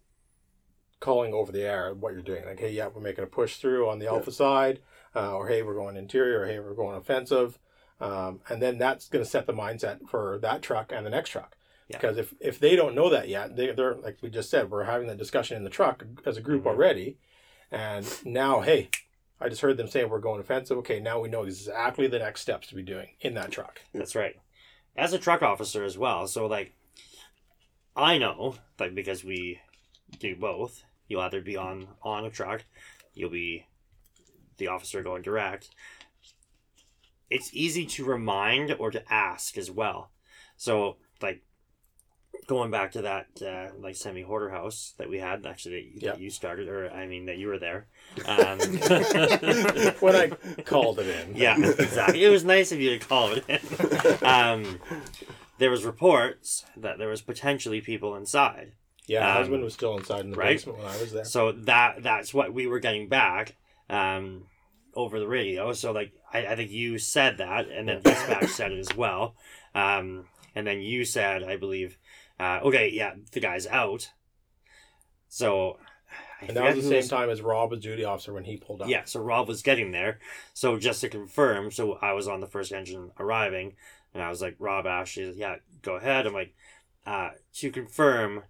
[1.00, 2.46] calling over the air what you're doing.
[2.46, 4.80] Like, hey, yeah, we're making a push through on the alpha side,
[5.16, 7.60] uh, or hey, we're going interior, or hey, we're going offensive,
[8.00, 11.30] um, and then that's going to set the mindset for that truck and the next
[11.32, 11.58] truck.
[11.90, 11.98] Yeah.
[11.98, 14.86] Because if, if they don't know that yet, they, they're like we just said, we're
[14.86, 16.68] having that discussion in the truck as a group Mhm.
[16.68, 17.18] already,
[17.74, 18.90] and now, hey,
[19.42, 20.78] I just heard them say we're going offensive.
[20.78, 23.82] Okay, now we know exactly the next steps to be doing in that truck.
[23.94, 24.36] That's right.
[24.96, 26.28] as a truck officer as well.
[26.28, 26.74] So like,
[27.96, 29.60] I know like because we
[30.20, 30.84] do both.
[31.08, 32.64] You'll either be on on a truck,
[33.16, 33.66] you'll be
[34.58, 35.70] the officer going direct.
[37.30, 40.12] It's easy to remind or to ask as well.
[40.58, 41.42] So like
[42.48, 46.12] going back to that uh, like semi hoarder house that we had actually that, Yeah.
[46.12, 47.88] that you started or I mean that you were there.
[48.28, 48.60] Um,
[50.00, 50.30] when I
[50.66, 51.36] called it in.
[51.36, 52.24] yeah, exactly.
[52.24, 53.60] It was nice of you to call it in.
[54.28, 54.80] Um,
[55.58, 58.74] there was reports that there was potentially people inside.
[59.08, 60.58] Yeah, my Um, husband was still inside in the right?
[60.58, 61.26] basement when I was there.
[61.26, 63.56] So that that's what we were getting back
[63.90, 64.46] um,
[64.94, 65.74] over the radio.
[65.74, 69.36] So like I, I think you said that, and then dispatch said it as well.
[69.76, 70.26] Um,
[70.56, 71.98] and then you said, I believe,
[72.40, 74.12] uh, okay, yeah, the guy's out.
[75.28, 75.78] So
[76.42, 78.82] I And that was the same time as Rob was duty officer when he pulled
[78.82, 78.90] up.
[78.90, 80.20] Yeah, so Rob was getting there.
[80.54, 83.76] So just to confirm, so I was on the first engine arriving,
[84.14, 86.28] and I was like, Rob Ashley, yeah, go ahead.
[86.28, 86.54] I'm like,
[87.06, 88.44] uh, to confirm,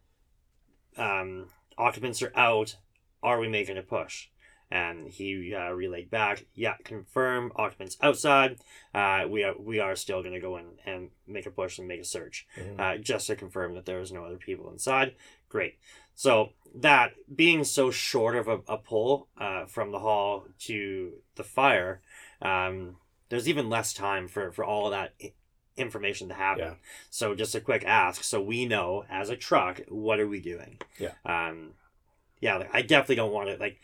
[0.97, 2.77] um, occupants are out.
[3.21, 4.27] Are we making a push?
[4.73, 8.57] And he uh, relayed back, yeah, confirm occupants outside.
[8.91, 11.87] Uh, we are we are still going to go in and make a push and
[11.87, 12.79] make a search Mhm.
[12.79, 15.13] uh, just to confirm that there was no other people inside.
[15.47, 15.77] Great.
[16.15, 21.43] So that being so short of a, a pull uh, from the hall to the
[21.43, 22.01] fire,
[22.41, 22.97] um,
[23.29, 25.13] there's even less time for, for all of that
[25.77, 26.63] information to happen.
[26.65, 26.73] Yeah.
[27.11, 30.79] So just a quick ask, so we know as a truck, what are we doing?
[30.97, 31.13] Yeah.
[31.25, 31.73] Um,
[32.39, 33.59] yeah, like, I definitely don't want it.
[33.59, 33.79] Like,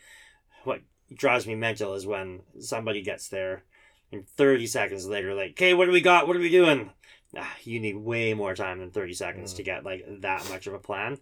[0.64, 0.80] what
[1.14, 3.64] drives me mental is when somebody gets there,
[4.12, 6.26] and 30 seconds later, like, okay, what do we got?
[6.26, 6.90] What are we doing?
[7.36, 9.56] Ah, you need way more time than 30 seconds Mm.
[9.56, 11.18] to get like that much of a plan.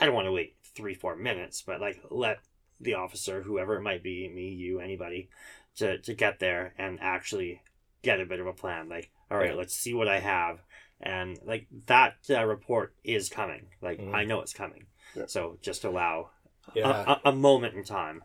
[0.00, 2.38] I don't want to wait three, four minutes, but like let
[2.80, 5.28] the officer, whoever it might be, me, you, anybody,
[5.76, 7.60] to, to get there and actually
[8.02, 8.88] get a bit of a plan.
[8.88, 9.56] Like, all right, Yeah.
[9.56, 10.60] let's see what I have.
[11.00, 13.66] And like that uh, report is coming.
[13.80, 14.14] Like, Mhm.
[14.14, 14.86] I know it's coming.
[15.16, 15.26] Yeah.
[15.26, 16.30] So just allow
[16.74, 17.04] Yeah.
[17.24, 18.22] a, a, a moment in time.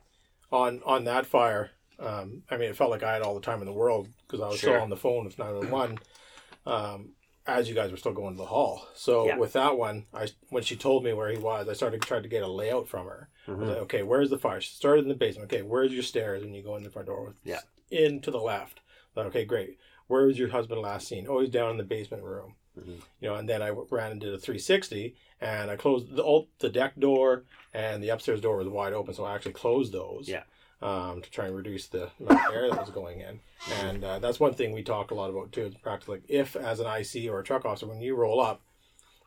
[0.52, 3.60] On on that fire, um, I mean, it felt like I had all the time
[3.60, 4.74] in the world because I was Sure.
[4.74, 6.00] still on the phone with 911
[6.66, 7.12] um,
[7.46, 8.88] as you guys were still going to the hall.
[8.94, 9.38] So Yeah.
[9.38, 12.30] with that one, I when she told me where he was, I started trying to
[12.30, 13.30] get a layout from her.
[13.48, 13.68] I was Mhm.
[13.70, 14.60] like, okay, where's the fire?
[14.60, 15.52] She started in the basement.
[15.52, 17.36] Okay, where's your stairs when you go in the front door?
[17.46, 17.62] Yeah.
[17.90, 18.82] In to the left.
[19.16, 19.78] Like, okay, great.
[20.08, 21.26] Where was your husband last seen?
[21.28, 22.56] Oh, he's down in the basement room.
[22.78, 23.02] Mhm.
[23.20, 26.50] You know, and then I ran and did a 360, and I closed the all,
[26.60, 30.28] the deck door and the upstairs door was wide open, so I actually closed those.
[30.28, 30.44] Yeah.
[30.80, 33.40] Um, to try and reduce the amount of air that was going in,
[33.82, 35.66] and uh, that's one thing we talk a lot about too.
[35.66, 38.62] Is practice like if as an IC or a truck officer, when you roll up,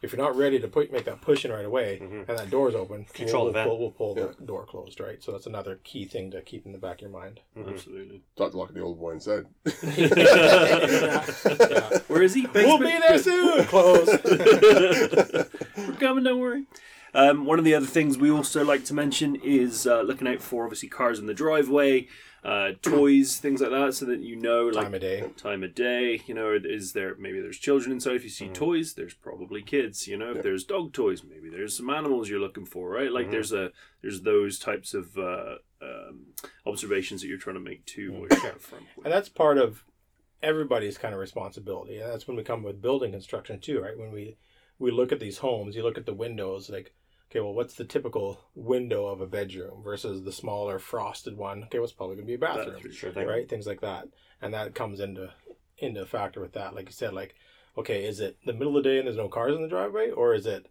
[0.03, 2.29] if you're not ready to put make that push in right away, Mhm.
[2.29, 3.69] and that door's open, Control we'll, the vent.
[3.69, 5.23] Pull, we'll pull the door closed, right?
[5.23, 7.41] So that's another key thing to keep in the back of your mind.
[7.57, 7.69] Mhm.
[7.73, 8.23] Absolutely.
[8.37, 8.57] Dr.
[8.57, 9.47] Luck, the old boy, said.
[9.97, 11.25] Yeah.
[12.09, 12.47] Where is he?
[12.55, 13.65] We'll be there soon.
[13.67, 14.09] Close.
[14.25, 16.65] We're coming, don't worry.
[17.13, 20.41] Um, one of the other things we also like to mention is uh, looking out
[20.41, 22.07] for obviously cars in the driveway,
[22.43, 25.25] uh, toys, things like that, so that you know like Time of day.
[25.37, 26.23] time of day.
[26.27, 28.17] You know, is there maybe there's children inside?
[28.17, 28.55] If you see Mhm.
[28.55, 30.09] toys, there's probably kids.
[30.09, 30.43] You know, if Yeah.
[30.43, 33.13] there's dog toys, maybe there's some animals you're looking for, right?
[33.13, 33.31] Like Mhm.
[33.33, 33.73] there's a
[34.03, 36.27] there's those types of uh, um,
[36.67, 38.13] observations that you're trying to make too.
[38.13, 39.05] while you're at the front point.
[39.07, 39.85] And that's part of
[40.43, 41.99] everybody's kind of responsibility.
[41.99, 43.99] And that's when we come with building construction too, right?
[43.99, 44.37] When we
[44.79, 46.95] we look at these homes, you look at the windows, like,
[47.31, 51.65] okay, well, what's the typical window of a bedroom versus the smaller frosted one?
[51.65, 53.27] Okay, what's probably going to be a bathroom, Bathroom, Sure thing.
[53.27, 53.49] right?
[53.49, 54.09] Things like that,
[54.43, 55.33] and that comes into
[55.79, 56.75] into factor with that.
[56.75, 57.35] Like you said, like,
[57.79, 60.11] okay, is it the middle of the day and there's no cars in the driveway,
[60.11, 60.67] or is it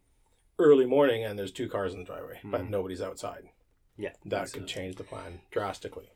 [0.59, 2.69] early morning and there's two cars in the driveway but Mhm.
[2.69, 3.49] nobody's outside?
[3.97, 4.11] Yeah.
[4.25, 4.71] That Makes could sense.
[4.71, 6.11] change the plan drastically.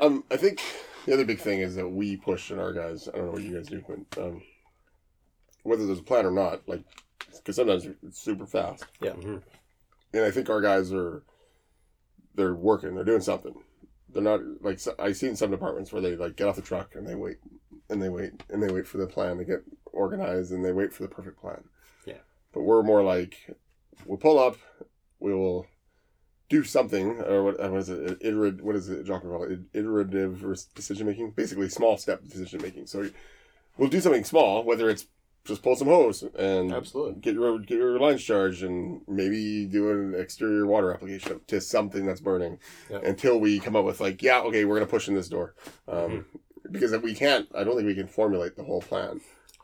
[0.00, 0.60] Um, I think
[1.06, 3.08] the other big thing is that we push in our guys.
[3.08, 4.42] I don't know what you guys do, but um,
[5.62, 6.82] whether there's a plan or not, like,
[7.38, 8.84] because sometimes it's super fast.
[9.00, 9.42] Mhm.
[10.12, 11.22] and I think our guys are
[12.34, 13.54] they're working, they're doing something.
[14.08, 16.94] They're not like so- I've seen some departments where they like get off the truck
[16.94, 17.38] and they wait
[17.90, 20.92] and they wait and they wait for the plan to get organized and they wait
[20.92, 21.64] for the perfect plan.
[22.06, 22.18] Yeah.
[22.52, 23.54] But we're more like
[24.06, 24.56] we'll pull up,
[25.20, 25.66] we will
[26.48, 28.18] do something or what, what is it?
[28.20, 29.04] Iterative, what is it?
[29.04, 30.40] Jock would call it iterative
[30.74, 31.30] decision making.
[31.30, 32.86] Basically, small step decision making.
[32.86, 33.08] So
[33.78, 35.06] we'll do something small, whether it's
[35.44, 37.20] just pull some hose and Absolutely.
[37.20, 42.06] get your get your lines charged and maybe do an exterior water application to something
[42.06, 42.58] that's burning
[42.90, 43.00] Yeah.
[43.04, 45.54] until we come up with like yeah okay we're gonna push in this door
[45.86, 46.24] um,
[46.70, 49.20] because if we can't I don't think we can formulate the whole plan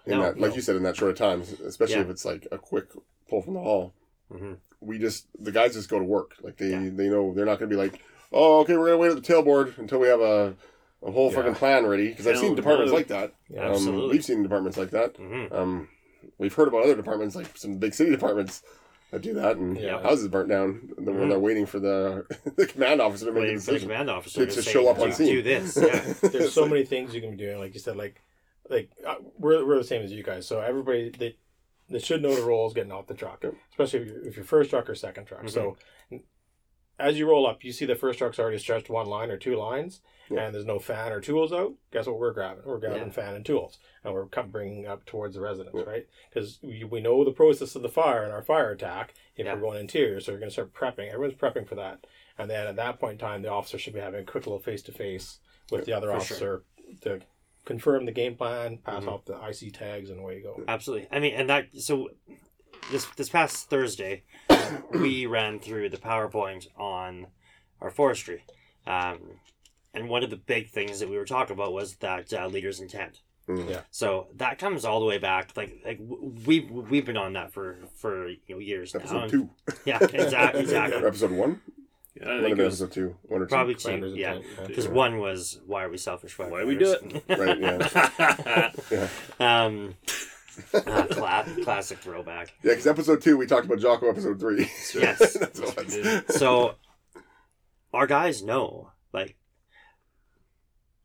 [0.06, 2.02] in No, that like you said in that short of time especially Yeah.
[2.02, 2.86] if it's like a quick
[3.28, 3.94] pull from the hall
[4.32, 4.58] Mhm.
[4.80, 6.90] we just the guys just go to work like they Yeah.
[6.92, 8.00] they know they're not gonna be like
[8.32, 10.54] oh okay we're gonna wait at the tailboard until we have a
[11.02, 11.36] a whole Yeah.
[11.36, 12.96] fucking plan ready because I've seen departments no.
[12.98, 13.32] like that.
[13.48, 14.10] Yeah, Um, absolutely.
[14.12, 15.16] we've seen departments like that.
[15.16, 15.88] hmm Um,
[16.38, 18.62] we've heard about other departments, like some big city departments
[19.10, 20.00] that do that, and Yeah.
[20.02, 21.30] houses burnt down and then when Mhm.
[21.30, 24.40] they're waiting for the the command officer to make a Waiting for the command officer
[24.40, 25.76] To- to, to say, show up on "Do- scene." Do this.
[26.22, 26.28] Yeah.
[26.28, 28.20] There's so many things you can be doing, like you said, like
[28.68, 30.46] like uh, we're we're the same as you guys.
[30.46, 31.36] So everybody they
[31.88, 34.70] they should know the roles getting off the truck, especially if you're, if you're first
[34.70, 35.48] truck or second truck.
[35.48, 35.76] So
[37.00, 39.56] as you roll up, you see the first truck's already stretched one line or two
[39.56, 40.42] lines, Yeah.
[40.44, 41.74] and there's no fan or tools out.
[41.92, 42.62] Guess what we're grabbing?
[42.64, 43.10] We're grabbing Yeah.
[43.12, 45.84] fan and tools, and we're bringing up towards the residence, Yeah.
[45.84, 46.06] right?
[46.28, 49.58] Because we, we know the process of the fire and our fire attack if we're
[49.60, 51.08] going interior, so we're going to start prepping.
[51.12, 52.06] Everyone's prepping for that,
[52.38, 54.58] and then at that point in time, the officer should be having a quick little
[54.60, 56.64] face to face with the other officer
[57.02, 57.20] to
[57.64, 59.08] confirm the game plan, pass Mhm.
[59.08, 60.62] off the IC tags, and away you go.
[60.66, 61.08] Absolutely.
[61.10, 62.08] I mean, and that so
[62.90, 64.22] this this past Thursday,
[64.92, 67.26] we ran through the PowerPoint on
[67.80, 68.44] our forestry,
[68.86, 69.18] um,
[69.94, 72.80] and one of the big things that we were talking about was that uh, leader's
[72.80, 73.20] intent.
[73.48, 73.68] Mm.
[73.68, 73.80] Yeah.
[73.90, 75.52] So that comes all the way back.
[75.56, 79.00] Like like w- we've we've been on that for for you know years now.
[79.00, 79.50] Episode two,
[79.84, 81.04] Yeah, exactly, or exactly.
[81.04, 81.60] episode one.
[82.20, 83.50] Yeah, I think been it episode two, one or two.
[83.50, 83.82] Probably two.
[83.88, 84.66] Commander's Yeah, intent, yeah.
[84.66, 86.38] because one was why are we selfish?
[86.38, 87.24] Why do we do it?
[87.38, 88.70] Right, yeah.
[88.90, 89.94] Yeah, um,
[90.74, 92.52] uh, cla- classic throwback.
[92.62, 92.70] yeah.
[92.72, 94.08] Because episode two, we talked about Jocko.
[94.10, 94.68] Episode three.
[94.94, 95.34] Yes.
[95.38, 95.94] That's Yes, it we was.
[95.94, 96.32] did.
[96.32, 96.74] so
[97.92, 99.36] our guys know like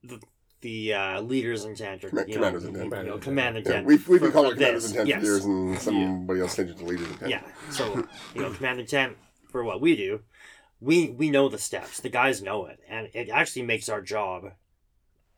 [0.03, 0.19] the
[0.61, 3.07] the uh, leaders intent or Command- you know, commander's you intent.
[3.07, 5.19] know, command Yeah, we've we've been calling it commander's yes.
[5.19, 7.29] for years, and somebody else changed it to leader's intent.
[7.31, 7.41] Yeah.
[7.69, 9.17] So you know, command intent
[9.51, 10.21] for what we do,
[10.81, 11.99] we we know the steps.
[11.99, 14.53] The guys know it, and it actually makes our job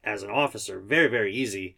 [0.03, 1.75] as an officer very very easy.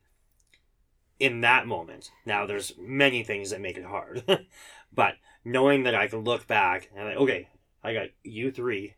[1.19, 4.23] In that moment, now there's many things that make it hard,
[4.93, 7.49] but knowing that I can look back and like, okay,
[7.83, 8.95] I got you three,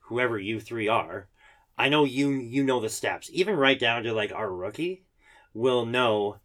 [0.00, 1.28] whoever you three are,
[1.78, 5.04] I know you you know the steps, even right down to like our rookie,
[5.54, 6.36] will know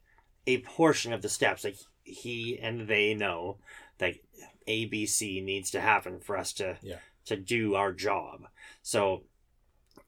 [0.45, 1.63] a portion of the steps.
[1.63, 3.57] Like he and they know
[3.99, 4.23] like
[4.67, 6.99] ABC needs to happen for us to Yeah.
[7.25, 8.47] to do our job.
[8.81, 9.23] So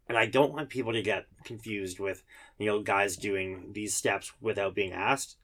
[0.08, 2.24] and I don't want people to get confused with,
[2.60, 5.38] you know, guys doing these steps without being asked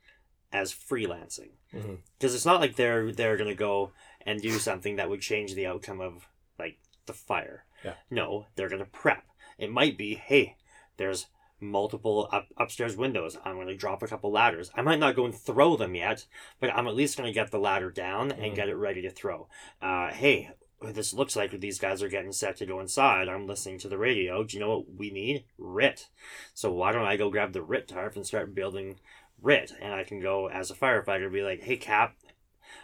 [0.53, 1.49] as freelancing.
[1.71, 5.65] Because it's not like they're they're gonna go and do something that would change the
[5.65, 6.27] outcome of
[6.59, 7.65] like the fire.
[7.83, 7.93] Yeah.
[8.11, 9.23] No, they're gonna prep.
[9.57, 10.57] It might be, hey,
[10.97, 11.27] there's
[11.61, 13.37] multiple up, upstairs windows.
[13.45, 14.69] I'm going to drop a couple ladders.
[14.75, 16.25] I might not go and throw them yet,
[16.59, 18.55] but I'm at least going to get the ladder down and Mhm.
[18.55, 19.47] get it ready to throw.
[19.81, 23.27] Uh, hey, this looks like these guys are getting set to go inside.
[23.27, 24.43] I'm listening to the radio.
[24.43, 25.45] Do you know what we need?
[25.57, 26.09] RIT.
[26.53, 28.99] So why don't I go grab the RIT tarp and start building
[29.41, 29.73] RIT?
[29.81, 32.15] And I can go as a firefighter be like, hey, Cap,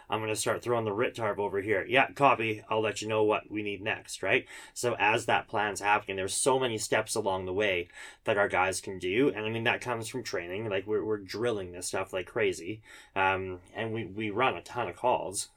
[0.08, 1.84] I'm going to start throwing the RIT tarp over here.
[1.88, 2.62] Yeah, copy.
[2.68, 4.46] I'll let you know what we need next, right?
[4.74, 7.88] So as that plan's happening, there's so many steps along the way
[8.24, 9.32] that our guys can do.
[9.34, 10.68] And I mean, that comes from training.
[10.68, 12.82] Like we're, we're drilling this stuff like crazy.
[13.16, 15.48] Um, and we, we run a ton of calls,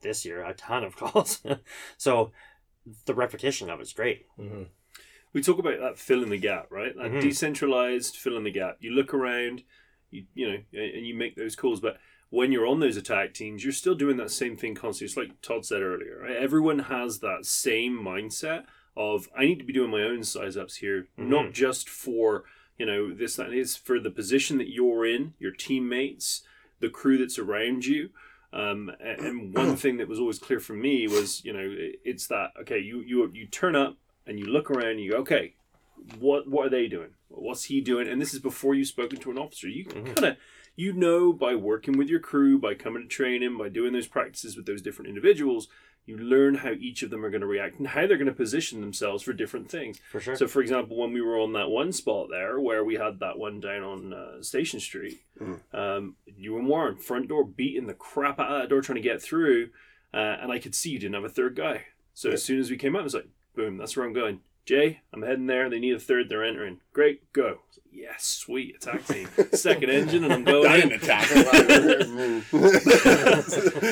[0.00, 1.42] this year, a ton of calls.
[1.96, 2.32] so
[3.06, 4.26] the repetition of it's great.
[4.36, 4.64] hmm
[5.32, 6.96] we talk about that fill in the gap, right?
[6.96, 7.20] That Mhm.
[7.20, 8.78] decentralized fill in the gap.
[8.80, 9.64] You look around,
[10.10, 11.78] you you know, and you make those calls.
[11.78, 11.98] But
[12.30, 15.06] when you're on those attack teams, you're still doing that same thing constantly.
[15.08, 16.36] It's like Todd said earlier, right?
[16.36, 18.64] Everyone has that same mindset
[18.96, 21.28] of I need to be doing my own size ups here, Mhm.
[21.28, 22.44] not just for
[22.78, 26.46] you know this that it's for the position that you're in, your teammates,
[26.80, 28.08] the crew that's around you.
[28.52, 31.66] Um, and one thing that was always clear for me was, you know,
[32.04, 35.18] it's that okay, you you you turn up and you look around and you go,
[35.18, 35.54] okay,
[36.18, 37.10] what what are they doing?
[37.28, 38.08] What's he doing?
[38.08, 39.68] And this is before you've spoken to an officer.
[39.68, 40.14] You Mhm.
[40.14, 40.36] kind of
[40.76, 44.56] you know by working with your crew, by coming to training, by doing those practices
[44.56, 45.68] with those different individuals,
[46.06, 48.32] you learn how each of them are going to react and how they're going to
[48.32, 49.98] position themselves for different things.
[50.10, 50.36] For sure.
[50.36, 53.38] So, for example, when we were on that one spot there, where we had that
[53.38, 55.60] one down on uh, Station Street, Mhm.
[55.74, 59.02] um, you and Warren, front door, beating the crap out of that door trying to
[59.02, 59.70] get through,
[60.14, 61.86] uh, and I could see you didn't have a third guy.
[62.14, 62.34] So Yeah.
[62.34, 64.40] as soon as we came up, I was like, boom, that's where I'm going.
[64.66, 65.70] Jay, I'm heading there.
[65.70, 66.28] They need a third.
[66.28, 66.80] They're entering.
[66.92, 67.60] Great, go.
[67.70, 69.28] Like, yes, sweet attack team.
[69.52, 70.88] Second engine, and I'm I going in.
[70.88, 71.28] didn't attack.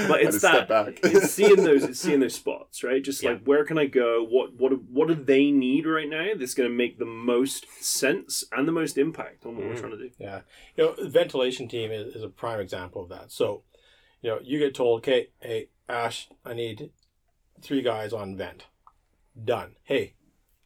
[0.09, 0.99] but it's that back.
[1.03, 3.31] it's seeing those it's seeing those spots right just Yeah.
[3.31, 6.69] like where can i go what what what do they need right now that's going
[6.69, 9.79] to make the most sense and the most impact on what we're Mhm.
[9.81, 10.41] trying to do Yeah.
[10.77, 13.31] You know, the ventilation team is, is a prime example of that.
[13.33, 13.63] So,
[14.23, 16.91] you know, you get told, okay, hey, Ash, I need
[17.63, 18.65] three guys on vent.
[19.43, 19.77] Done.
[19.85, 20.15] Hey,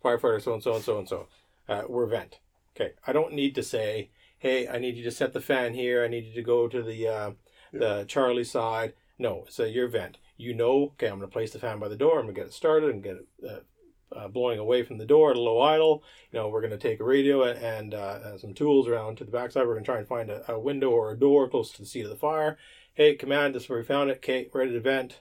[0.05, 1.29] firefighter so and so and so and so.
[1.69, 2.39] Uh, we're vent.
[2.75, 2.93] Okay.
[3.07, 6.05] I don't need to say, hey, I need you to set the fan here.
[6.05, 7.31] I need you to go to the uh,
[7.73, 8.95] the Charlie side.
[9.19, 10.19] No, it's a your vent.
[10.37, 12.19] You know, okay, I'm going to place the fan by the door.
[12.19, 15.05] I'm going to get it started and get it uh, uh, blowing away from the
[15.05, 16.05] door at a low idle.
[16.31, 19.25] You know, we're going to take a radio and, and uh, some tools around to
[19.25, 19.67] the backside.
[19.67, 21.87] We're going to try and find a, a, window or a door close to the
[21.87, 22.57] seat of the fire.
[22.95, 24.19] Hey, command, this is where we found it.
[24.19, 25.21] Okay, ready to vent.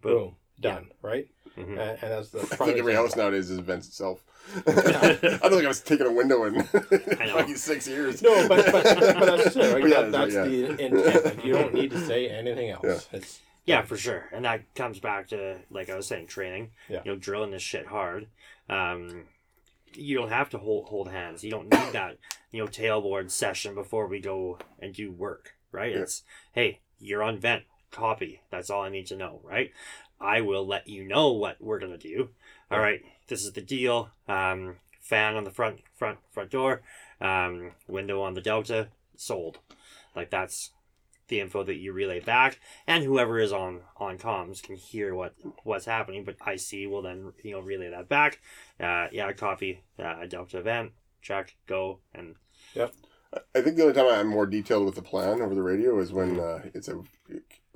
[0.00, 0.12] Boom.
[0.12, 0.36] Boom.
[0.60, 0.86] Done.
[0.88, 1.08] Yeah.
[1.08, 1.28] Right?
[1.56, 1.78] Mm-hmm.
[1.78, 2.40] And, and, that's the.
[2.40, 4.22] I think every house nowadays is vents itself.
[4.66, 8.22] I don't think I was taking a window in fucking six years.
[8.22, 9.72] No, but, but, but that's true.
[9.72, 9.88] Right?
[9.88, 10.66] Yeah, that, that's right, yeah.
[10.66, 11.44] the intent.
[11.44, 12.84] You don't need to say anything else.
[12.84, 13.18] Yeah.
[13.18, 14.28] It's, yeah, for sure.
[14.32, 16.70] And that comes back to, like I was saying, training.
[16.88, 17.02] Yeah.
[17.04, 18.26] You know, drilling this shit hard.
[18.68, 19.24] Um,
[19.94, 21.44] you don't have to hold hold hands.
[21.44, 22.16] You don't need that,
[22.50, 25.92] you know, tailboard session before we go and do work, right?
[25.92, 26.02] Yeah.
[26.02, 28.40] It's hey, you're on vent, copy.
[28.50, 29.70] That's all I need to know, right?
[30.20, 32.30] I will let you know what we're gonna do.
[32.70, 32.84] All Yeah.
[32.84, 34.10] right, this is the deal.
[34.28, 36.82] Um, fan on the front front front door,
[37.20, 39.58] um, window on the delta, sold.
[40.14, 40.70] Like that's
[41.28, 45.34] the info that you relay back, and whoever is on on comms can hear what
[45.64, 46.24] what's happening.
[46.24, 48.40] But IC will then you know relay that back.
[48.78, 52.34] Uh, yeah, copy uh, delta event, check, go, and
[52.74, 52.88] Yeah.
[53.54, 56.12] I think the only time I'm more detailed with the plan over the radio is
[56.12, 57.00] when uh, it's a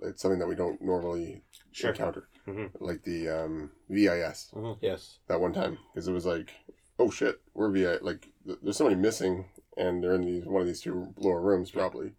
[0.05, 1.91] it's something that we don't normally Sure.
[1.91, 2.71] encounter, Mhm.
[2.81, 5.19] like the um, VIS Yes.
[5.27, 6.51] that one time because it was like,
[6.99, 10.67] oh shit, we're VI like th- there's somebody missing and they're in these one of
[10.69, 12.13] these two lower rooms probably.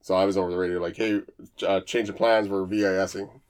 [0.00, 1.20] So I was over the radio like, hey,
[1.64, 3.40] uh, change of plans, we're VISing,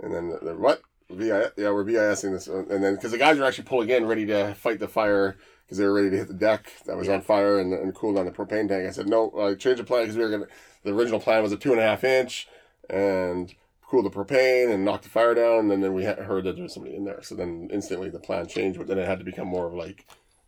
[0.00, 0.80] and then they're what?
[1.10, 4.06] VI, yeah, we're VISing this, one." and then because the guys were actually pulling in,
[4.06, 7.08] ready to fight the fire because they were ready to hit the deck that was
[7.08, 7.14] Yeah.
[7.14, 8.86] on fire and, and cool down the propane tank.
[8.86, 10.46] I said no, uh, change the plan because we were gonna.
[10.84, 12.48] The original plan was a two and a half inch,
[12.88, 13.54] and
[13.86, 15.70] cool the propane and knock the fire down.
[15.70, 18.20] And then we ha- heard that there was somebody in there, so then instantly the
[18.20, 18.78] plan changed.
[18.78, 20.06] But then it had to become more of like,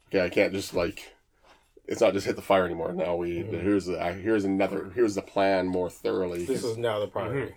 [0.08, 1.14] okay, I can't just like.
[1.86, 2.92] It's not just hit the fire anymore.
[2.92, 3.62] Now we Mhm.
[3.62, 6.44] here's the here's another here's the plan more thoroughly.
[6.44, 7.56] This is now the primary.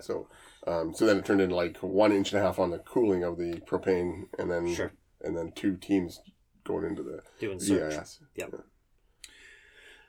[0.00, 0.28] So,
[0.66, 3.22] um, so then it turned into like one inch and a half on the cooling
[3.22, 4.92] of the propane, and then Sure.
[5.20, 6.20] and then two teams
[6.64, 7.92] going into the doing search.
[7.94, 8.20] VIS.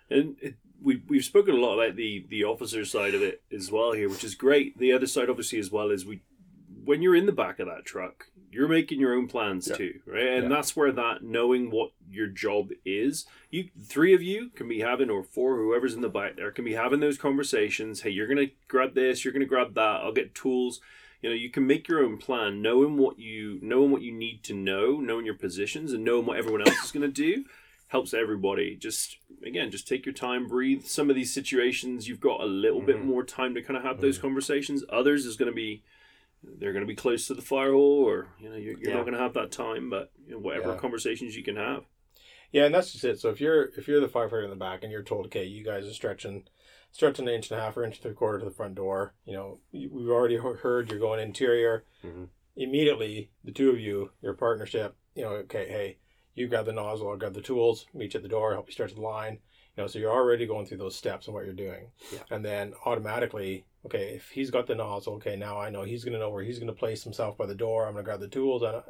[0.10, 3.72] And it, we we've spoken a lot about the the officer side of it as
[3.72, 4.78] well here, which is great.
[4.78, 6.22] The other side, obviously, as well is we
[6.86, 9.76] when you're in the back of that truck, you're making your own plans Yeah.
[9.76, 10.24] too, right?
[10.28, 10.50] And Yeah.
[10.50, 15.10] that's where that knowing what your job is, you three of you can be having,
[15.10, 18.02] or four, whoever's in the back there, can be having those conversations.
[18.02, 20.02] Hey, you're gonna grab this, you're gonna grab that.
[20.02, 20.82] I'll get tools.
[21.22, 24.42] You know, you can make your own plan, knowing what you knowing what you need
[24.46, 27.44] to know, knowing your positions, and knowing what everyone else is gonna do
[27.90, 28.76] helps everybody.
[28.76, 30.84] Just again, just take your time, breathe.
[30.86, 33.06] Some of these situations, you've got a little bit Mhm.
[33.06, 34.84] more time to kind of have those conversations.
[34.90, 35.84] Others is going to be
[36.42, 38.96] they're going to be close to the fire hole, or you know you're, you're Yeah.
[38.96, 39.90] not going to have that time.
[39.90, 40.78] But you know, whatever Yeah.
[40.78, 41.84] conversations you can have.
[42.54, 43.20] Yeah, and that's just it.
[43.20, 45.66] So if you're if you're the firefighter in the back and you're told, okay, you
[45.66, 46.48] guys are stretching
[46.92, 49.14] stretching an inch and a half or inch and three quarter to the front door,
[49.26, 51.84] you know, we've already heard you're going interior.
[52.06, 52.30] Mhm.
[52.56, 55.98] Immediately, the two of you, your partnership, you know, okay, hey,
[56.40, 58.74] you grab the nozzle, I'll grab the tools, meet you at the door, help you
[58.74, 59.40] stretch the line.
[59.78, 61.92] You know, so you're already going through those steps and what you're doing.
[62.12, 62.20] Yeah.
[62.32, 66.14] And then automatically, okay, if he's got the nozzle, okay, now I know he's going
[66.14, 67.86] to know where he's going to place himself by the door.
[67.86, 68.62] I'm going to grab the tools.
[68.62, 68.82] And,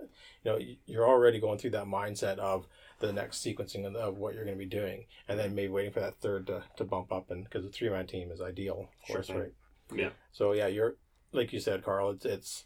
[0.43, 2.65] you know, you're already going through that mindset of
[2.99, 5.05] the next sequencing of, what you're going to be doing.
[5.27, 7.29] And then maybe waiting for that third to, to bump up.
[7.29, 9.53] And because the three man team is ideal, Sure course, right?
[9.93, 10.09] Yeah.
[10.31, 10.95] So, yeah, you're,
[11.33, 12.63] like you said, Carl, it's, it's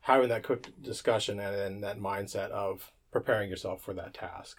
[0.00, 4.58] having that quick discussion and then that mindset of preparing yourself for that task.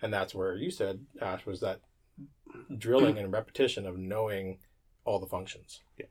[0.00, 1.80] And that's where you said, Ash, was that
[2.78, 4.58] drilling and repetition of knowing
[5.04, 5.80] all the functions.
[5.98, 6.06] Yeah.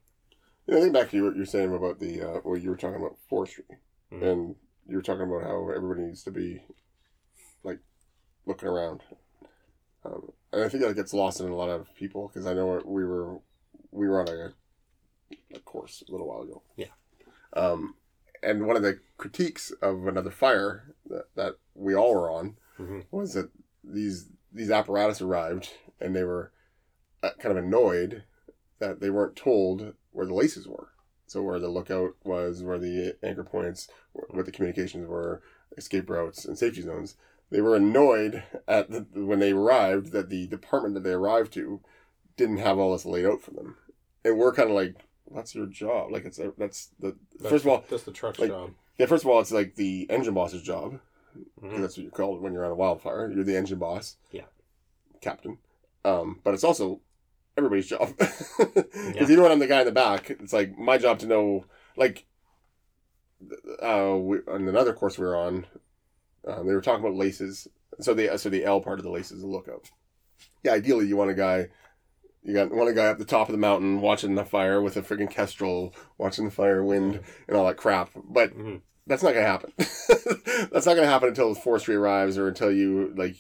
[0.68, 3.00] know, I think back to what you're saying about the uh, what you were talking
[3.00, 3.66] about forestry,
[4.12, 4.24] Mhm.
[4.24, 4.56] and
[4.88, 6.62] you were talking about how everybody needs to be
[7.64, 7.80] like
[8.46, 9.02] looking around.
[10.06, 12.82] Um, and I think that gets lost in a lot of people because I know
[12.86, 13.40] we were
[13.92, 14.54] we were on a,
[15.56, 16.62] a course a little while ago.
[16.76, 16.88] Yeah.
[17.54, 17.96] Um,
[18.44, 23.06] and one of the critiques of another fire that, that we all were on Mhm.
[23.12, 23.50] was that
[23.84, 26.52] these these apparatus arrived and they were
[27.24, 28.24] uh, kind of annoyed
[28.80, 30.90] that they weren't told where the laces were.
[31.26, 35.41] So where the lookout was, where the anchor points, wh- what the communications were,
[35.78, 37.16] escape routes, and safety zones.
[37.50, 41.80] They were annoyed at the, when they arrived that the department that they arrived to
[42.36, 43.78] didn't have all this laid out for them,
[44.26, 44.96] and we're kind of like,
[45.32, 48.39] "That's your job." Like it's a, that's the That's first of all, that's the truck's
[48.39, 48.71] like- job.
[48.97, 49.05] yeah.
[49.05, 50.99] First of all, it's like the engine boss's job.
[51.61, 51.82] Mhm.
[51.82, 53.32] That's what you're called when you're on a wildfire.
[53.32, 54.17] You're the engine boss.
[54.32, 54.43] Yeah.
[55.21, 55.57] Captain.
[56.05, 57.01] Um, but it's also
[57.57, 58.09] everybody's job.
[58.17, 58.53] Because
[59.15, 59.24] Yeah.
[59.24, 61.65] even when I'm the guy in the back, it's like my job to know,
[61.97, 62.26] like,
[63.82, 65.65] uh, we, on another course we were on,
[66.47, 67.67] um, they were talking about laces.
[67.99, 69.89] So the so the L part of the laces is a lookout.
[70.63, 71.69] Yeah, ideally you want a guy.
[72.44, 75.02] You got one guy up the top of the mountain watching the fire with a
[75.02, 78.10] freaking kestrel, watching the fire wind and all that crap.
[78.16, 78.82] But Mhm.
[79.08, 79.72] that's not gonna happen.
[79.78, 83.36] that's not gonna happen until the forestry arrives or until you like.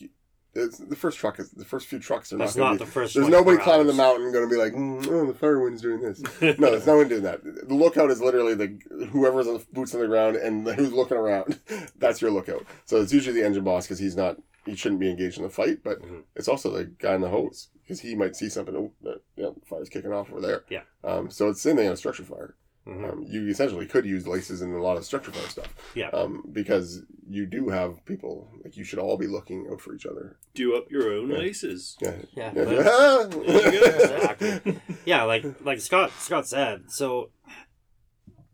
[0.55, 2.63] It's, the first truck is the first few trucks are That's not.
[2.65, 3.15] Not be, the first.
[3.15, 5.99] there's 24 nobody climbing the mountain going to be like, mm, oh, the firewind's doing
[6.01, 6.21] this.
[6.59, 7.41] No, there's no one doing that.
[7.43, 11.17] The lookout is literally the whoever's on the boots on the ground and who's looking
[11.17, 11.59] around.
[11.97, 12.65] That's your lookout.
[12.85, 14.37] So it's usually the engine boss because he's not.
[14.65, 16.21] He shouldn't be engaged in the fight, but Mhm.
[16.35, 18.75] it's also the guy in the hose because he might see something.
[18.75, 20.63] Oh, that, yeah, the fire's kicking off over there.
[20.69, 20.83] Yeah.
[21.03, 21.29] Um.
[21.31, 22.55] So it's the same thing on a structure fire.
[22.87, 23.09] Mhm.
[23.13, 25.73] Um, you essentially could use laces in a lot of structure fire stuff.
[25.95, 26.09] Yeah.
[26.09, 26.43] Um.
[26.51, 30.37] Because you do have people like you should all be looking out for each other.
[30.53, 31.37] Do up your own Yeah.
[31.37, 31.95] laces.
[32.01, 32.15] Yeah.
[32.35, 32.51] Yeah.
[32.55, 32.63] Yeah.
[32.65, 33.85] but- There you go.
[33.87, 34.79] exactly.
[35.05, 36.91] Yeah, like like Scott Scott said.
[36.91, 37.29] So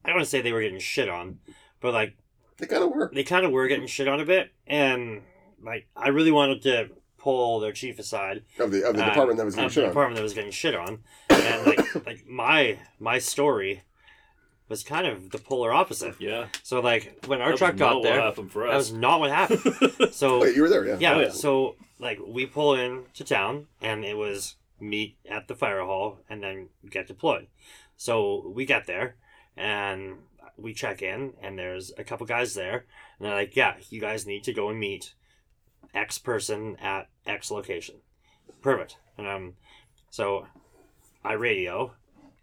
[0.03, 1.39] I don't want to say they were getting shit on,
[1.82, 2.15] but like
[2.57, 3.13] they kind of work.
[3.13, 5.21] they kind of were getting shit on a bit, and
[5.63, 9.38] like I really wanted to pull their chief aside Of the of the uh, department
[9.39, 9.91] that was getting of shit the on.
[9.91, 10.99] department that was getting shit on,
[11.30, 13.82] and like like my my story
[14.70, 16.15] was kind of the polar opposite.
[16.20, 16.47] Yeah.
[16.63, 18.93] So like when our That truck was got not there, What happened for that was
[18.93, 19.61] not what happened.
[20.13, 20.97] So Wait, you were there, yeah.
[20.99, 21.30] yeah, Oh, yeah.
[21.32, 26.20] so like we pull in to town and it was meet at the fire hall
[26.30, 27.47] and then get deployed.
[27.97, 29.15] So we get there
[29.57, 30.17] and
[30.57, 32.86] we check in and there's a couple guys there
[33.17, 35.13] and they're like, Yeah, you guys need to go and meet
[35.93, 37.95] X person at X location.
[38.61, 38.97] Perfect.
[39.17, 39.53] And um
[40.11, 40.45] so
[41.24, 41.93] I radio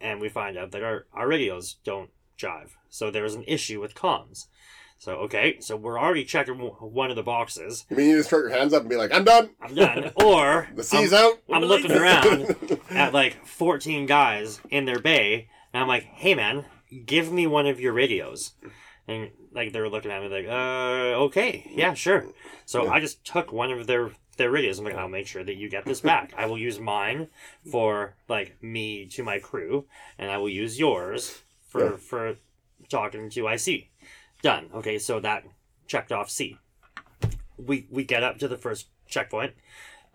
[0.00, 2.70] and we find out that our, our radios don't jive.
[2.88, 4.46] So there's an issue with comms.
[4.98, 7.84] So okay, so we're already checking one of the boxes.
[7.90, 9.50] You mean you just throw your hands up and be like, I'm done.
[9.60, 10.10] I'm done.
[10.24, 11.38] Or The sea's I'm, out.
[11.52, 16.64] I'm looking around at like 14 guys in their bay, and I'm like, hey man,
[17.04, 18.52] give me one of your radios.
[19.06, 22.24] And like they were looking at me like, uh, okay, yeah, sure.
[22.64, 22.92] So Yeah.
[22.92, 24.78] I just took one of their their radios.
[24.78, 26.32] I'm like, I'll make sure that you get this back.
[26.36, 27.28] I will use mine
[27.70, 29.84] for like me to my crew,
[30.18, 31.96] and I will use yours for Yeah.
[31.96, 32.36] for
[32.88, 33.88] talking to IC.
[34.42, 34.70] Done.
[34.74, 35.44] Okay, so that
[35.86, 36.58] checked off C.
[37.58, 39.54] We we get up to the first checkpoint,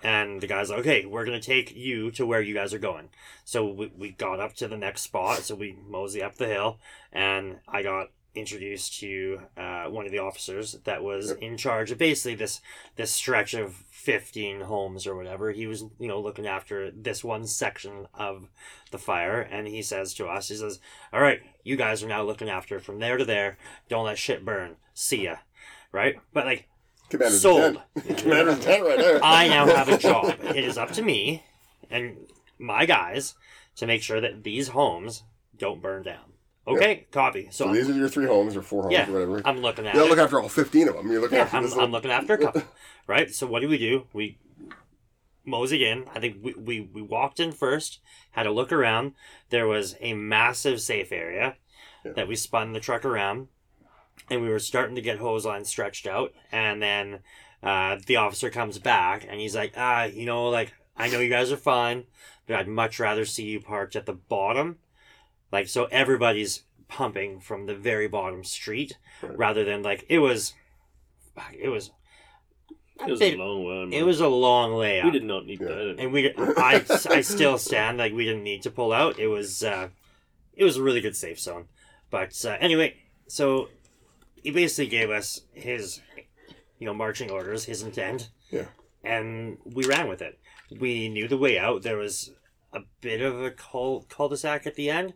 [0.04, 3.10] and the guy's like, okay, we're gonna take you to where you guys are going.
[3.46, 6.80] So we, we got up to the next spot, so we mosey up the hill,
[7.12, 11.98] and I got introduced to uh, one of the officers that was in charge of
[11.98, 12.62] basically this
[12.96, 17.46] this stretch of 15 homes or whatever he was you know looking after this one
[17.46, 18.48] section of
[18.92, 20.80] the fire and he says to us he says
[21.12, 23.58] all right you guys are now looking after from there to there
[23.90, 25.36] don't let shit burn see ya
[25.92, 26.68] right but like
[27.10, 27.82] Commander's Sold.
[28.18, 29.20] commander right there.
[29.22, 30.34] I now have a job.
[30.44, 31.44] It is up to me
[31.90, 32.16] and
[32.58, 33.36] my guys
[33.76, 35.24] to make sure that these homes
[35.58, 36.31] don't burn down.
[36.68, 37.48] Okay, copy.
[37.52, 39.42] So, So these are your three homes or four homes yeah, or whatever.
[39.46, 41.12] I'm looking at You don't look after all 15 of them.
[41.12, 42.64] You're looking yeah, after I'm, I'm looking after a couple.
[43.08, 43.34] right?
[43.34, 44.06] So what do we do?
[44.14, 44.38] We
[45.44, 46.06] mosey in.
[46.14, 48.00] I think we, we, we walked in first,
[48.32, 49.14] had a look around.
[49.50, 51.56] There was a massive safe area
[52.06, 52.12] Yeah.
[52.14, 53.48] that we spun the truck around,
[54.30, 56.34] and we were starting to get hose lines stretched out.
[56.52, 57.20] And then
[57.64, 61.30] uh, the officer comes back, and he's like, ah, you know, like, I know you
[61.30, 62.04] guys are fine,
[62.46, 64.78] but I'd much rather see you parked at the bottom.
[65.52, 69.38] Like, so everybody's pumping from the very bottom street Right.
[69.38, 70.54] rather than like it was
[71.54, 71.92] it was
[73.06, 73.94] It was bit- a long one.
[73.94, 75.06] it was a long layout.
[75.06, 75.68] We did not need Yeah.
[75.68, 75.96] that.
[76.00, 79.20] and we I, I still stand like we didn't need to pull out.
[79.20, 79.90] It was uh,
[80.54, 81.68] it was a really good safe zone.
[82.10, 82.98] But uh, anyway,
[83.28, 83.70] so
[84.44, 86.02] he basically gave us his
[86.78, 88.30] you know marching orders, his intent.
[88.50, 88.66] Yeah.
[89.04, 90.38] And we ran with it.
[90.80, 91.82] We knew the way out.
[91.84, 92.32] There was
[92.74, 95.14] a bit of a cul cul-de-sac at the end.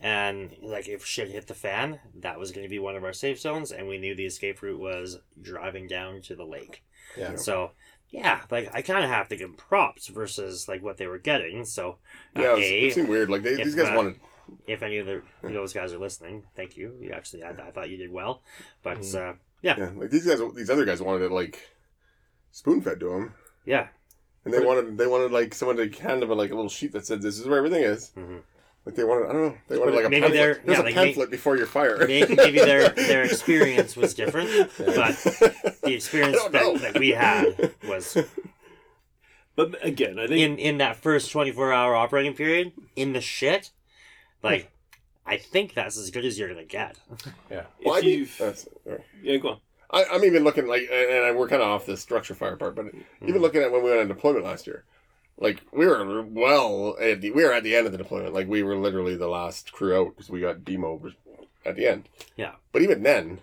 [0.00, 3.12] And like if shit hit the fan, that was going to be one of our
[3.12, 6.82] safe zones, and we knew the escape route was driving down to the lake.
[7.18, 7.36] Yeah.
[7.36, 7.72] So
[8.08, 11.64] yeah, like I kind of have to give props versus like what they were getting.
[11.66, 11.98] So
[12.34, 13.28] uh, Yeah, it, A, seemed weird.
[13.28, 14.20] Like, they, if, these guys uh, wanted...
[14.66, 16.94] if any of the, those guys are listening, thank you.
[17.00, 18.42] You actually, I, I thought you did well,
[18.82, 19.14] but Mm.
[19.32, 21.68] uh, yeah, Yeah, like, these guys, these other guys wanted it, like,
[22.52, 23.34] spoon-fed to them.
[23.66, 23.88] yeah,
[24.44, 27.06] And they wanted, they wanted, like, someone to hand them, like, a little sheet that
[27.06, 28.10] said, this is where everything is.
[28.16, 28.40] Mhm.
[28.86, 30.66] Like, they wanted, I don't know, they wanted, like, a Maybe they're- pamphlet.
[30.66, 31.98] There's yeah, a like, pamphlet before your fire.
[32.06, 35.14] maybe, maybe their their experience was different, but
[35.82, 36.78] the experience I don't know.
[36.78, 38.16] that, that we had was
[39.56, 43.20] But again, I think in in that first twenty four hour operating period in the
[43.20, 43.70] shit.
[44.42, 44.70] Like,
[45.26, 46.96] I think that's as good as you're gonna get.
[47.50, 47.64] Yeah.
[47.84, 49.00] Well, I if mean, you've that's, all right.
[49.22, 49.60] yeah, go on.
[49.90, 52.74] I, I'm even looking like, and and we're kind of off the structure fire part,
[52.76, 53.28] but Mm-hmm.
[53.28, 54.84] even looking at when we went on deployment last year,
[55.40, 58.46] like we were well at the, we were at the end of the deployment, like
[58.46, 61.00] we were literally the last crew out because we got demo
[61.64, 62.08] at the end.
[62.36, 62.52] Yeah.
[62.72, 63.38] But even then,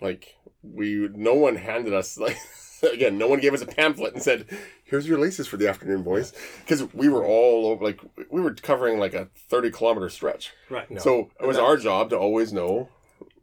[0.00, 2.38] like we, no one handed us like
[2.92, 4.46] again, no one gave us a pamphlet and said,
[4.84, 8.54] "Here's your laces for the afternoon, boys," because we were all over, like we were
[8.54, 10.52] covering like a thirty kilometer stretch.
[10.70, 10.90] Right.
[10.90, 11.00] No.
[11.00, 12.88] So it was our job to always know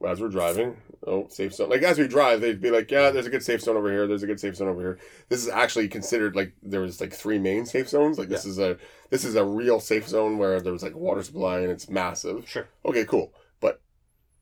[0.08, 0.78] as we're driving.
[1.06, 1.70] Oh, safe zone.
[1.70, 4.08] Like as we drive, they'd be like, "Yeah, there's a good safe zone over here.
[4.08, 7.14] There's a good safe zone over here." This is actually considered like there was like
[7.14, 8.20] three main safe zones.
[8.20, 8.78] Like this is a
[9.10, 12.48] this is a real safe zone where there was like water supply and it's massive.
[12.48, 12.68] Sure.
[12.86, 13.34] Okay, cool.
[13.60, 13.82] But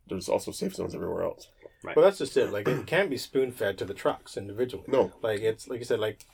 [0.08, 1.48] there's also safe zones everywhere else.
[1.84, 2.52] Well, that's just it.
[2.52, 4.84] Like it can't be spoon fed to the trucks individually.
[4.88, 5.14] No.
[5.22, 6.26] Like it's like you said, like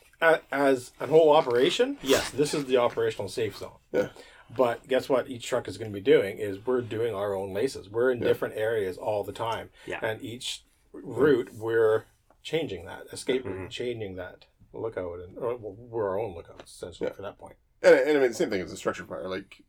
[0.52, 1.98] as a whole operation.
[2.02, 3.78] Yes, this is the operational safe zone.
[3.92, 4.10] Yeah.
[4.56, 5.30] But guess what?
[5.30, 7.90] Each truck is going to be doing is we're doing our own laces.
[7.90, 10.00] We're in different areas all the time, Yeah.
[10.02, 12.06] and each route we're
[12.44, 13.70] changing that escape route, Mhm.
[13.70, 17.14] changing that lookout, and or we're our own lookouts essentially Yeah.
[17.16, 17.56] for that point.
[17.82, 19.28] And, and I mean, the same thing as a structure fire.
[19.28, 19.62] Like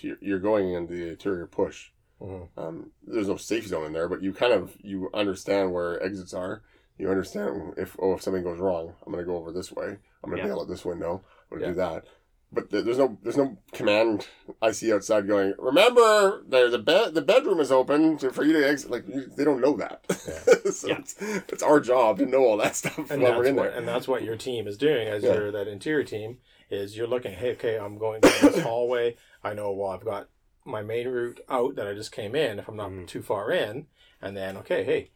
[0.00, 1.90] you're- you're going in the interior push.
[2.20, 2.48] Mhm.
[2.56, 6.32] Um, there's no safe zone in there, but you kind of you understand where exits
[6.34, 6.62] are.
[6.98, 9.98] You understand if oh if something goes wrong, I'm gonna go over this way.
[10.24, 10.48] I'm gonna Yeah.
[10.48, 11.22] bail at this window.
[11.50, 11.72] I'm gonna Yeah.
[11.72, 12.04] do that.
[12.50, 14.26] But there's no there's no command
[14.62, 15.52] IC outside going.
[15.58, 17.12] Remember, there's a bed.
[17.14, 18.90] The bedroom is open for you to exit.
[18.90, 20.00] Like you, they don't know that.
[20.72, 20.98] so Yeah.
[20.98, 23.62] it's, it's our job to know all that stuff and while that's we're in what,
[23.64, 23.78] there.
[23.78, 25.34] and that's what your team is doing as Yeah.
[25.34, 26.38] you're that interior team
[26.70, 30.28] is you're looking hey okay i'm going down this hallway i know well i've got
[30.66, 33.06] my main route out that i just came in if i'm not Mhm.
[33.06, 33.86] too far in
[34.20, 35.10] and then okay hey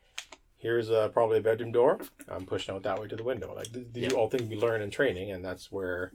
[0.57, 3.70] here's uh, probably a bedroom door i'm pushing out that way to the window like
[3.72, 4.18] th- these Yeah.
[4.18, 6.12] all things we learn in training and that's where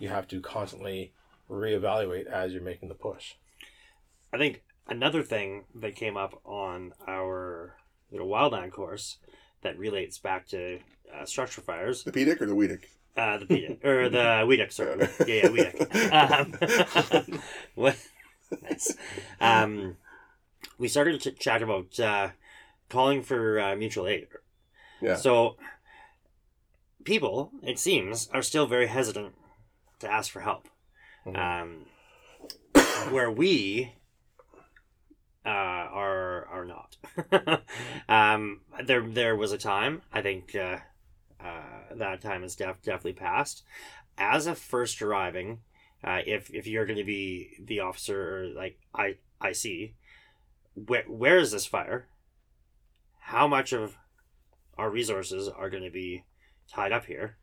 [0.00, 1.12] you have to constantly
[1.48, 3.34] reevaluate as you're making the push
[4.32, 7.76] I think another thing that came up on our
[8.10, 9.18] little wildland course
[9.62, 10.78] that relates back to
[11.14, 12.84] uh, structure fires, The PDIC or the WEDIC?
[13.16, 15.08] uh, the PDIC, or the WEDIC, sorry.
[15.26, 17.32] Yeah, yeah, WEDIC.
[17.32, 17.40] Um,
[17.74, 17.96] what?
[18.62, 18.94] Nice.
[19.40, 19.96] Um,
[20.78, 22.28] we started to chat about uh,
[22.88, 24.28] calling for uh, mutual aid.
[25.02, 25.16] Yeah.
[25.16, 25.56] So,
[27.04, 29.34] people, it seems, are still very hesitant
[30.00, 30.68] to ask for help.
[31.26, 31.36] Mhm.
[31.36, 31.86] Um,
[33.10, 33.94] where we
[35.44, 36.96] uh, are are not.
[38.08, 40.78] um, there there was a time I think uh,
[41.42, 43.62] uh, that time is def- definitely passed.
[44.18, 45.60] As a first arriving,
[46.04, 49.94] uh, if if you're going to be the officer or like I I see,
[50.74, 52.06] where where is this fire?
[53.20, 53.96] How much of
[54.76, 56.24] our resources are going to be
[56.68, 57.36] tied up here,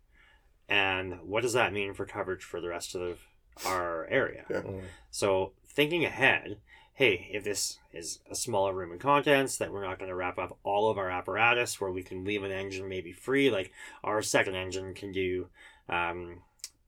[0.70, 3.20] and what does that mean for coverage for the rest of
[3.66, 4.46] our area?
[4.50, 4.62] Yeah.
[4.62, 4.84] Mhm.
[5.12, 6.60] So thinking ahead,
[6.94, 10.38] hey, if this is a smaller room and contents, that we're not going to wrap
[10.40, 13.72] up all of our apparatus, where we can leave an engine maybe free, like
[14.04, 15.48] our second engine can do
[15.90, 16.42] um,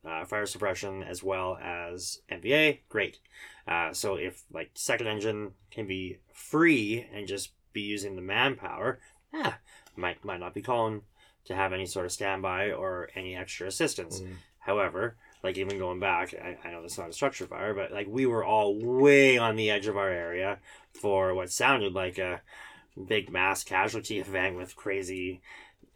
[0.04, 3.20] uh, fire suppression as well as MVA, great.
[3.68, 9.00] Uh, so if like second engine can be free and just be using the manpower,
[9.34, 9.60] ah,
[9.96, 11.04] might might not be calling
[11.50, 14.22] to have any sort of standby or any extra assistance.
[14.22, 14.36] Mhm.
[14.60, 18.08] However, like even going back, I, I know it's not a structure fire, but like
[18.08, 20.60] we were all way on the edge of our area
[20.94, 22.42] for what sounded like a
[23.08, 25.42] big mass casualty event with crazy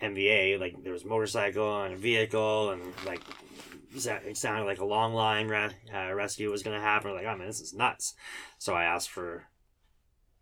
[0.01, 0.59] MVA.
[0.59, 3.21] Like there was a motorcycle and a vehicle, and like
[3.95, 7.11] it sounded like a long line re- uh, rescue was going to happen.
[7.11, 8.15] We're like, oh man, this is nuts.
[8.57, 9.45] So I asked for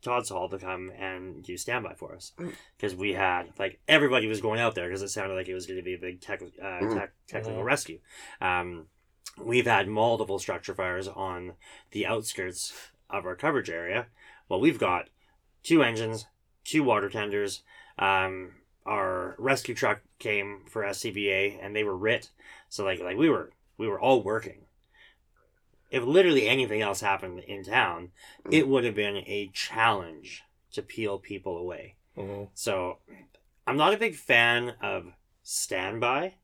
[0.01, 2.53] Todd's Hall to come and do standby for us Mm.
[2.77, 5.65] because we had like everybody was going out there because it sounded like it was
[5.67, 6.93] going to be a big tech, uh, Mhm.
[6.95, 7.99] tech technical rescue.
[8.39, 8.87] Um,
[9.37, 11.53] we've had multiple structure fires on
[11.91, 14.07] the outskirts of our coverage area.
[14.49, 15.09] Well, we've got
[15.63, 16.25] two engines,
[16.63, 17.63] two water tenders.
[17.97, 22.31] Um, our rescue truck came for SCBA, and they were RIT.
[22.69, 24.65] So like like we were we were all working.
[25.91, 28.11] If literally anything else happened in town,
[28.49, 31.95] it would have been a challenge to peel people away.
[32.17, 32.49] Mhm.
[32.53, 32.99] So
[33.67, 35.13] I'm not a big fan of
[35.43, 36.35] standby.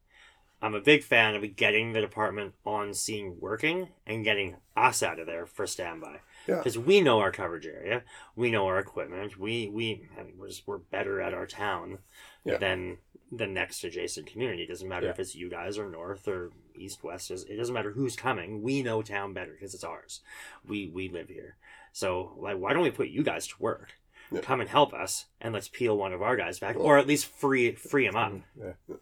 [0.62, 5.20] I'm a big fan of getting the department on scene working and getting us out
[5.20, 6.20] of there for standby.
[6.48, 6.58] Yeah.
[6.58, 8.04] Because we know our coverage area,
[8.36, 12.00] we know our equipment, we we I mean, we're, just, we're better at our town
[12.44, 12.58] Yeah.
[12.58, 12.98] than
[13.32, 14.64] the next adjacent community.
[14.64, 15.12] It doesn't matter Yeah.
[15.12, 17.32] if it's you guys or north or east west.
[17.32, 18.62] It doesn't matter who's coming.
[18.62, 20.22] We know town better because it's ours.
[20.68, 21.58] We we live here.
[21.92, 23.94] So like, why don't we put you guys to work?
[24.32, 24.42] Yeah.
[24.42, 27.26] Come and help us, and let's peel one of our guys back, or at least
[27.28, 28.34] free free him up.
[28.60, 28.96] Yeah.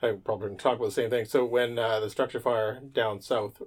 [0.00, 1.24] I probably talk about the same thing.
[1.24, 3.60] So when uh, the structure fire down south,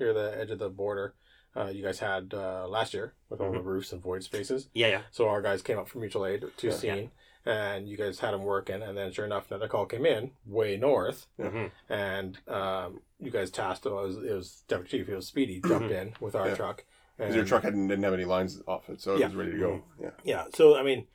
[0.00, 1.14] near the edge of the border,
[1.54, 4.68] uh, you guys had uh, last year with all the roofs and void spaces.
[4.72, 5.00] Yeah, yeah.
[5.10, 6.72] So our guys came up from mutual aid to Yeah.
[6.74, 7.10] scene,
[7.46, 8.82] and you guys had them working.
[8.82, 11.46] And then sure enough, another call came in way north, Yeah.
[11.50, 11.70] Mhm.
[11.88, 13.86] and um, you guys tasked.
[13.86, 15.08] It was it was deputy chief.
[15.08, 16.54] It was Speedy jumped in with our Yeah.
[16.56, 16.84] truck.
[17.16, 19.26] Because your truck hadn't, didn't have any lines off it, so it Yeah.
[19.28, 19.82] was ready to go.
[19.98, 20.10] Yeah.
[20.24, 20.44] Yeah.
[20.54, 21.06] So I mean,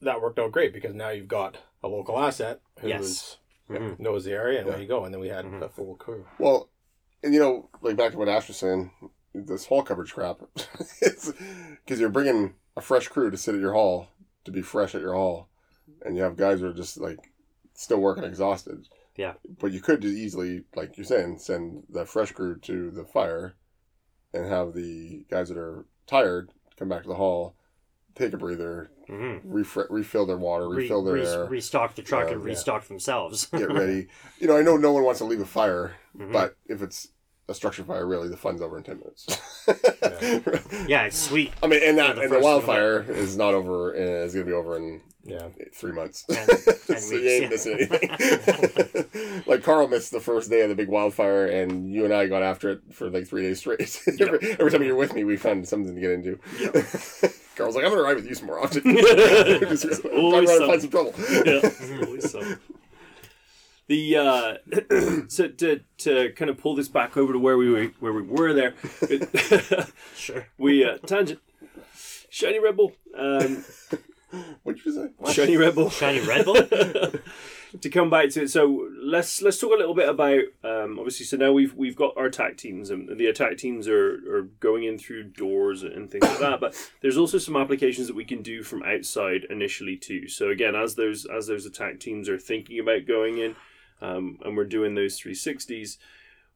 [0.00, 3.36] that worked out great because now you've got a local asset who Yes.
[3.70, 3.98] Mhm.
[4.00, 4.72] knows the area and Yeah.
[4.72, 5.62] where you go, and then we had Mhm.
[5.62, 6.26] a full crew.
[6.40, 6.70] Well,
[7.22, 8.90] and you know, like back to what Ash was saying,
[9.34, 10.40] this whole coverage crap,
[11.02, 11.30] it's
[11.84, 14.08] because you're bringing a fresh crew to sit at your hall
[14.44, 15.47] to be fresh at your hall,
[16.04, 17.30] and you have guys who are just like
[17.74, 18.88] still working exhausted.
[19.16, 19.34] Yeah.
[19.60, 23.54] But you could just easily, like you're saying, send the fresh crew to the fire,
[24.32, 27.54] and have the guys that are tired come back to the hall,
[28.14, 29.50] take a breather, Mm-hmm.
[29.50, 32.46] refre- refill their water, refill their re- air, restock the truck Uh, and yeah.
[32.48, 33.46] restock themselves.
[33.46, 34.06] get ready.
[34.38, 36.30] You know, I know no one wants to leave a fire, Mhm.
[36.30, 37.08] but if it's
[37.48, 39.26] a structure fire, really, the fun's over in ten minutes.
[40.86, 41.52] yeah, it's sweet.
[41.62, 43.94] I mean, and that the and the first wildfire is not over.
[43.94, 45.48] Uh, is going to be over in Yeah.
[45.74, 46.24] three months.
[46.24, 46.46] Ten-
[46.86, 47.48] ten so you ain't yeah.
[47.48, 49.42] missing anything.
[49.46, 52.42] like Carl missed the first day of the big wildfire, and you and I got
[52.42, 54.00] after it for like three days straight.
[54.20, 56.38] every, every time you're with me, we found something to get into.
[57.56, 58.82] Carl's like, I'm going to ride with you some more often.
[58.84, 60.68] Just Always talk around and something.
[60.68, 61.14] find some trouble.
[61.44, 62.40] yeah, always so.
[63.88, 64.54] The uh,
[65.28, 68.22] so to to kind of pull this back over to where we were where we
[68.22, 70.46] were there, it- Sure.
[70.58, 71.40] we uh, tangent.
[72.30, 73.64] Shiny Red Bull, um,
[74.62, 75.32] What did you say?
[75.32, 76.56] Shiny Red Bull, Shiny Red Bull?
[77.80, 81.24] to come back to it, so let's let's talk a little bit about um, obviously.
[81.24, 84.84] So now we've we've got our attack teams, and the attack teams are, are going
[84.84, 86.60] in through doors and things like that.
[86.60, 90.28] But there's also some applications that we can do from outside initially too.
[90.28, 93.56] So again, as those as those attack teams are thinking about going in,
[94.00, 95.98] um, and we're doing those 360s,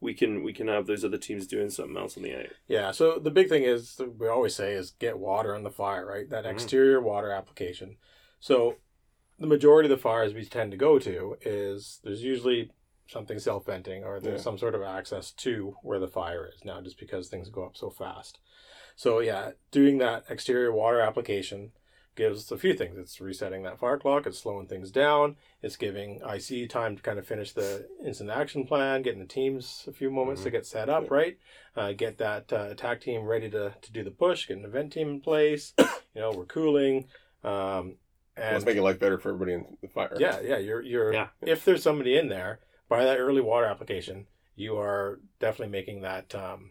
[0.00, 2.46] we can we can have those other teams doing something else on the out.
[2.66, 6.04] Yeah, so the big thing is we always say is get water on the fire,
[6.06, 6.28] right?
[6.28, 6.50] That Mhm.
[6.50, 7.98] exterior water application.
[8.40, 8.76] So
[9.38, 12.70] the majority of the fires we tend to go to is there's usually
[13.08, 14.42] something self venting or there's Yeah.
[14.44, 17.76] some sort of access to where the fire is now just because things go up
[17.76, 18.38] so fast.
[18.96, 21.72] So yeah, doing that exterior water application
[22.14, 22.96] gives us a few things.
[22.98, 27.18] It's resetting that fire clock, it's slowing things down, it's giving IC time to kind
[27.18, 30.88] of finish the instant action plan, getting the teams a few moments to get set
[30.88, 31.38] up, right?
[31.76, 34.92] uh, get that uh, attack team ready to, to do the push, get an event
[34.92, 35.72] team in place.
[35.78, 37.06] you know, we're cooling.
[37.42, 37.96] Um,
[38.36, 40.16] Let's and make it life better for everybody in the fire.
[40.18, 41.28] yeah, yeah, you're you're Yeah.
[41.42, 46.34] if there's somebody in there by that early water application, you are definitely making that
[46.34, 46.70] um,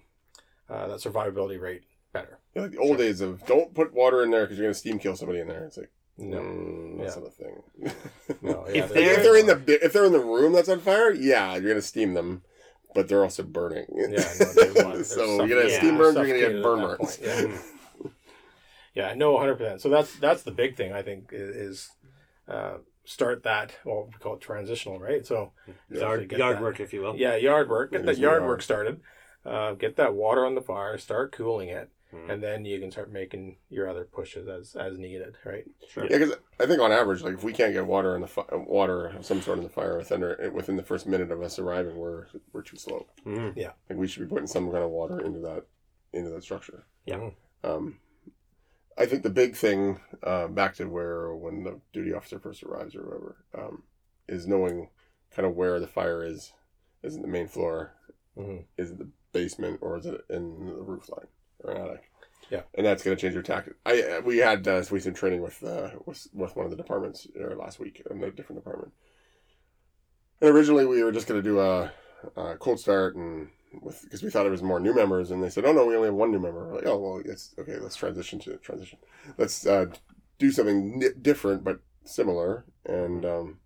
[0.70, 1.84] uh, that survivability rate
[2.14, 2.40] better.
[2.56, 5.00] Yeah, like the old days of don't put water in there because you're gonna steam
[5.00, 5.66] kill somebody in there.
[5.66, 7.22] It's like No, mm, that's Yeah.
[7.22, 8.38] not a thing.
[8.42, 10.70] no, If yeah, Like, they're- if they're in the if they're in the room that's
[10.70, 12.44] on fire, yeah, you're gonna steam them,
[12.94, 13.86] but they're also burning.
[13.96, 15.78] Yeah, no, they're- they're so you're gonna Yeah.
[15.78, 17.20] steam burns, you're gonna get burn that burns.
[17.22, 17.58] yeah.
[18.94, 19.82] Yeah, no, hundred percent.
[19.82, 21.90] So that's that's the big thing I think is
[22.48, 23.74] uh, start that.
[23.86, 25.26] Well, we call it transitional, right?
[25.26, 25.54] So
[25.90, 26.62] Yard, yard that.
[26.62, 27.16] work, if you will.
[27.16, 27.92] Yeah, yard work.
[27.94, 28.50] Get that yard yard.
[28.50, 29.00] work started.
[29.46, 30.98] Uh, get that water on the fire.
[30.98, 32.30] Start cooling it, Mhm.
[32.30, 35.36] and then you can start making your other pushes as as needed.
[35.46, 35.66] Right.
[35.88, 36.04] Sure.
[36.10, 38.46] Yeah, because I think on average, like if we can't get water in the fi-
[38.52, 41.58] water of some sort in the fire within our, within the first minute of us
[41.60, 43.08] arriving, we're we're too slow.
[43.26, 43.56] Mhm.
[43.58, 45.66] Like we should be putting some kind of water into that
[46.14, 46.84] into that structure.
[47.06, 47.30] Yeah.
[47.64, 48.00] Um,
[48.98, 52.94] I think the big thing, uh, back to where when the duty officer first arrives
[52.96, 53.84] or whatever, um,
[54.28, 54.90] is knowing
[55.32, 56.52] kind of where the fire is.
[57.04, 57.94] Is it the main floor?
[58.38, 58.66] Mhm.
[58.78, 61.28] Is it the basement or is it in the roof line
[62.50, 62.64] Yeah.
[62.76, 63.76] and that's going to change your tactic.
[63.86, 66.78] I uh, we had uh, we some training with uh, with with one of the
[66.78, 68.92] departments uh, last week in a different department.
[70.42, 71.92] And originally we were just going to do a,
[72.36, 73.50] a cold start and
[73.82, 75.96] with because we thought it was more new members, and they said, "Oh no, we
[75.96, 77.78] only have one new member." We're like, "Oh well, it's okay.
[77.78, 79.00] Let's transition to transition.
[79.38, 79.86] Let's uh,
[80.38, 83.60] do something ni- different but similar." And um,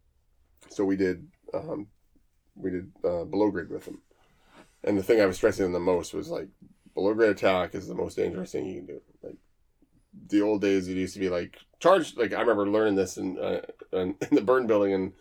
[0.69, 1.87] so we did um,
[2.55, 4.01] we did uh, below grade with them.
[4.83, 6.49] And the thing I was stressing them the most was like
[6.95, 9.01] below grade attack is the most dangerous thing you can do.
[9.21, 9.35] Like
[10.29, 12.15] the old days, it used to be like charge.
[12.17, 13.61] Like I remember learning this in uh,
[13.93, 15.13] in, in the burn building and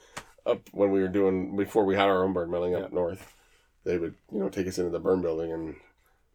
[0.47, 2.89] up when we were doing before we had our own burn building up Yeah.
[2.93, 3.35] north.
[3.85, 5.77] They would you know take us into the burn building and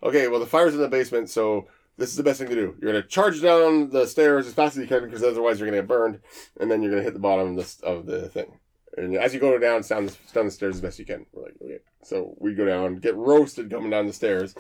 [0.03, 1.67] okay, well the fire's in the basement, so
[1.97, 2.75] this is the best thing to do.
[2.81, 5.81] You're gonna charge down the stairs as fast as you can because otherwise you're gonna
[5.81, 6.19] get burned,
[6.59, 8.59] and then you're gonna hit the bottom of the of the thing.
[8.97, 11.25] And as you go down, down the, down the stairs as best you can.
[11.31, 11.79] We're like, okay.
[12.03, 14.55] So we go down, get roasted coming down the stairs.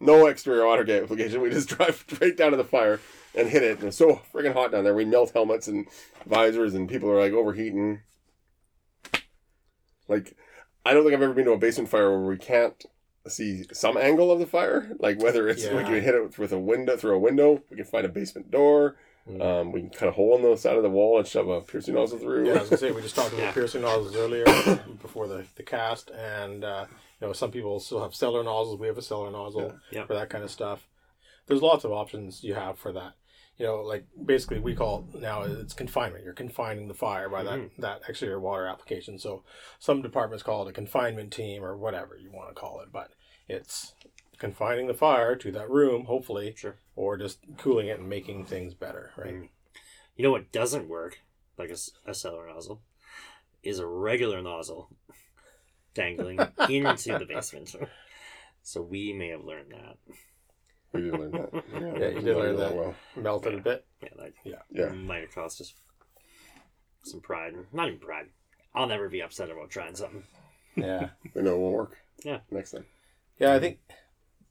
[0.00, 1.40] No exterior auto gate application.
[1.40, 3.00] We just drive straight down to the fire
[3.34, 3.78] and hit it.
[3.78, 4.94] And it's so freaking hot down there.
[4.94, 5.86] We melt helmets and
[6.26, 8.00] visors, and people are like overheating.
[10.08, 10.36] Like,
[10.84, 12.84] I don't think I've ever been to a basement fire where we can't
[13.26, 14.90] see some angle of the fire.
[14.98, 17.86] Like whether it's we can hit it with a window through a window, we can
[17.86, 18.96] find a basement door.
[19.28, 19.40] Mm.
[19.42, 21.60] Um, we can cut a hole in the side of the wall and shove a
[21.62, 22.46] piercing nozzle through.
[22.46, 23.52] Yeah, I was gonna say we just talked about Yeah.
[23.52, 24.44] piercing nozzles earlier
[25.02, 26.84] before the, the cast, and uh,
[27.20, 28.78] you know some people still have cellar nozzles.
[28.78, 30.00] We have a cellar nozzle Yeah.
[30.00, 30.06] Yeah.
[30.06, 30.86] for that kind of stuff.
[31.46, 33.14] There's lots of options you have for that.
[33.56, 36.24] You know, like basically we call it now it's confinement.
[36.24, 39.18] You're confining the fire by that that exterior water application.
[39.18, 39.42] So
[39.78, 43.12] some departments call it a confinement team or whatever you want to call it, but
[43.48, 43.94] it's
[44.38, 46.76] confining the fire to that room, hopefully, Sure.
[46.96, 49.34] Or just cooling it and making things better, right?
[49.34, 49.48] Mm.
[50.16, 51.20] You know what doesn't work,
[51.58, 52.80] like a, a cellar nozzle,
[53.62, 54.90] is a regular nozzle
[55.94, 56.38] dangling
[56.68, 57.74] into the basement.
[58.62, 59.96] So we may have learned that.
[60.92, 61.64] We did learn that.
[62.00, 62.74] Yeah, you did learn that.
[62.76, 63.84] Well, Melt it a bit.
[64.02, 64.62] Yeah, that Yeah.
[64.70, 64.88] yeah.
[64.90, 65.74] might have cost us
[67.02, 67.54] some pride.
[67.72, 68.26] Not even pride.
[68.74, 70.24] I'll never be upset about trying something.
[70.76, 71.08] Yeah.
[71.34, 71.96] We know it won't work.
[72.24, 72.38] Yeah.
[72.50, 72.86] Next time.
[73.38, 73.78] Yeah, I think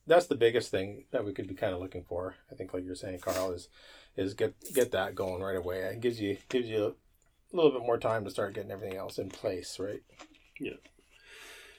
[0.07, 2.35] that's the biggest thing that we could be kind of looking for.
[2.51, 3.69] I think, like you're saying, Carl, is
[4.15, 5.79] is get get that going right away.
[5.79, 6.95] It gives you gives you
[7.51, 10.01] a little bit more time to start getting everything else in place, right?
[10.59, 10.73] Yeah.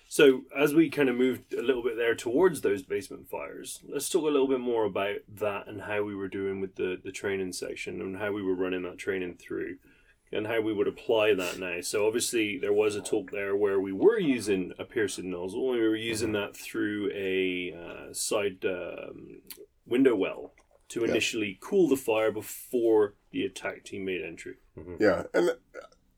[0.08, 4.08] So, as we kind of moved a little bit there towards those basement fires, let's
[4.08, 7.10] talk a little bit more about that and how we were doing with the, the
[7.10, 9.78] training section and how we were running that training through
[10.34, 11.80] and how we would apply that now.
[11.80, 15.80] So, obviously, there was a talk there where we were using a piercing nozzle and
[15.80, 19.40] we were using that through a uh, side um,
[19.86, 20.52] window well
[20.88, 21.08] to Yeah.
[21.10, 24.56] initially cool the fire before the attack team made entry.
[24.98, 25.50] Yeah, and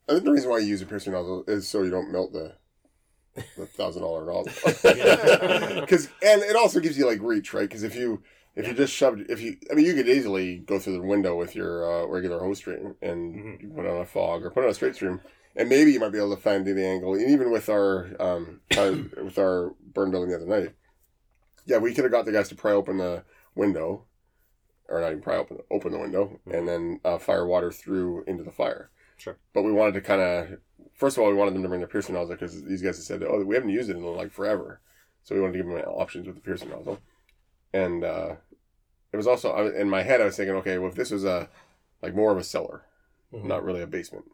[0.09, 2.33] I think the reason why you use a piercing nozzle is so you don't melt
[2.33, 2.55] the
[3.57, 4.53] the thousand dollar nozzle.
[5.81, 7.69] Because and it also gives you like reach, right?
[7.69, 8.23] Because if you
[8.57, 11.37] if you just shoved if you I mean you could easily go through the window
[11.37, 13.63] with your uh, regular hose stream and Mhm.
[13.63, 15.21] you put on a fog or put on a straight stream.
[15.59, 18.61] And maybe you might be able to find the angle, and even with our um,
[18.77, 18.95] uh,
[19.25, 20.75] with our burn building the other night,
[21.65, 24.05] yeah, we could have got the guys to pry open the window,
[24.87, 28.45] or not even pry open open the window, and then uh, fire water through into
[28.45, 28.91] the fire.
[29.17, 29.39] Sure.
[29.55, 30.59] But we wanted to kind of,
[30.93, 33.05] first of all, we wanted them to bring their piercing nozzle because these guys had
[33.07, 34.83] said, oh, we haven't used it in like forever,
[35.23, 36.99] so we wanted to give them options with the piercing nozzle,
[37.85, 38.37] and uh,
[39.13, 41.25] it was also I- in my head I was thinking, okay, well if this was
[41.25, 41.49] a
[42.03, 42.83] like more of a cellar,
[43.33, 43.45] Mhm.
[43.45, 44.25] not really a basement.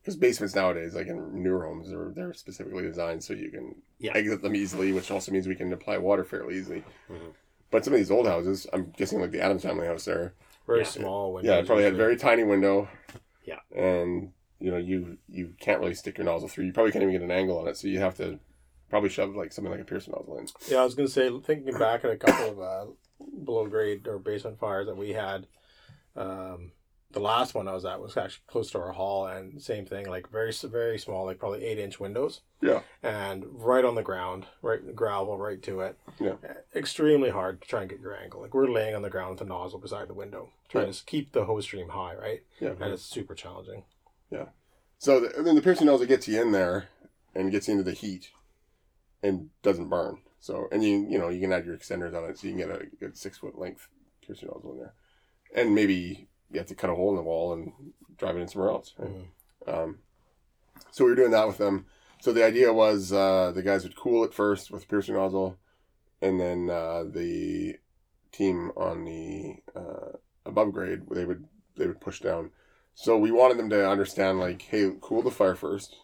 [0.00, 4.12] Because basements nowadays, like in newer homes, they're, they're specifically designed so you can Yeah.
[4.14, 6.84] exit them easily, which also means we can apply water fairly easily.
[7.10, 7.32] Mhm.
[7.70, 10.34] But some of these old houses, I'm guessing like the Addams family house there,
[10.66, 10.84] Very Yeah.
[10.86, 11.48] small windows.
[11.50, 12.88] yeah, it probably had a very tiny window.
[13.44, 13.60] Yeah.
[13.74, 16.64] And you know, you you can't really stick your nozzle through.
[16.64, 18.38] You probably can't even get an angle on it, so you have to
[18.90, 20.46] probably shove like something like a piercing nozzle in.
[20.68, 22.90] Yeah, I was gonna say, thinking back at a couple of uh,
[23.44, 25.46] below grade or basement fires that we had.
[26.16, 26.72] Um,
[27.10, 30.06] the last one I was at was actually close to our hall, and same thing,
[30.08, 32.80] like very very small, like probably eight inch windows, Yeah.
[33.04, 35.96] and right on the ground, right gravel, right to it.
[36.20, 36.34] Yeah.
[36.74, 38.40] Extremely hard to try and get your angle.
[38.42, 40.92] Like we're laying on the ground with a nozzle beside the window, trying Yeah.
[40.92, 42.42] to keep the hose stream high, right?
[42.60, 42.70] Yeah.
[42.80, 43.84] And it's super challenging.
[44.30, 44.46] Yeah.
[44.98, 46.88] So the, and then the piercing nozzle gets you in there
[47.32, 48.30] and gets into the heat
[49.24, 50.18] and doesn't burn.
[50.38, 52.68] So and you you know you can add your extenders on it, so you can
[52.68, 53.88] get a good six foot length
[54.24, 54.94] piercing nozzle in there,
[55.56, 57.72] and maybe you have to cut a hole in the wall and
[58.18, 58.94] drive it in somewhere else.
[58.98, 59.10] Right?
[59.66, 59.98] Um,
[60.90, 61.86] so we were doing that with them.
[62.20, 65.56] So the idea was uh, the guys would cool it first with piercing nozzle,
[66.20, 67.76] and then uh, the
[68.30, 71.46] team on the uh, above grade they would
[71.76, 72.50] they would push down.
[72.94, 75.96] So we wanted them to understand like, hey, cool the fire first.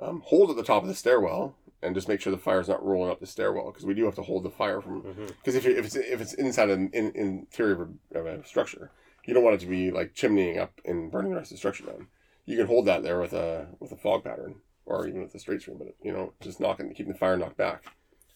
[0.00, 2.84] Um, hold at the top of the stairwell and just make sure the fire's not
[2.84, 5.26] rolling up the stairwell because we do have to hold the fire from mm-hmm.
[5.26, 8.90] because if, you- if it's if it's inside an in, interior of a structure,
[9.24, 11.58] you don't want it to be like chimneying up and burning the rest of the
[11.58, 12.08] structure down.
[12.46, 14.56] You can hold that there with a with a fog pattern
[14.86, 17.56] or even with a straight stream, but you know just knocking keeping the fire knocked
[17.56, 17.84] back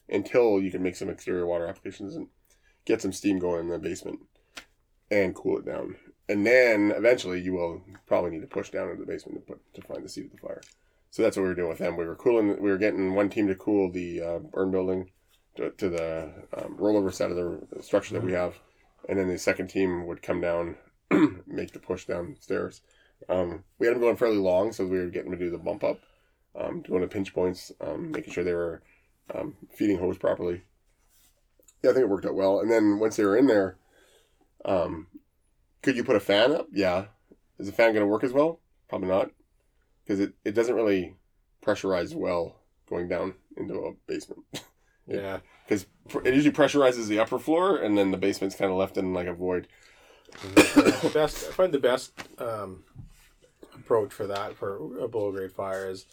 [0.09, 2.28] until you can make some exterior water applications and
[2.84, 4.18] get some steam going in the basement
[5.11, 5.97] and cool it down.
[6.28, 9.74] And then eventually you will probably need to push down into the basement to put
[9.74, 10.61] to find the seat of the fire.
[11.12, 11.98] So that's what we were doing with them.
[11.98, 12.48] We were cooling.
[12.58, 15.10] We were getting one team to cool the uh, burn building
[15.56, 18.54] to, to the um, rollover side of the structure that we have,
[19.10, 20.76] and then the second team would come down,
[21.46, 22.80] make the push downstairs.
[23.28, 25.58] Um, we had them going fairly long, so we were getting them to do the
[25.58, 26.00] bump up,
[26.58, 28.82] um, doing the pinch points, um, making sure they were
[29.34, 30.62] um, feeding hose properly.
[31.82, 32.60] Yeah, I think it worked out well.
[32.60, 33.76] And then once they were in there,
[34.64, 35.08] um,
[35.82, 36.68] could you put a fan up?
[36.72, 37.06] Yeah.
[37.58, 38.60] Is the fan going to work as well?
[38.88, 39.30] Probably not,
[40.05, 41.14] because it, it doesn't really
[41.64, 42.57] pressurize well
[42.88, 44.42] going down into a basement.
[45.09, 45.40] Yeah.
[45.66, 45.86] Because
[46.24, 49.26] it usually pressurizes the upper floor, and then the basement's kind of left in like
[49.26, 49.66] a void.
[51.12, 52.84] best I find the best um,
[53.74, 56.07] approach for that for a below grade fire is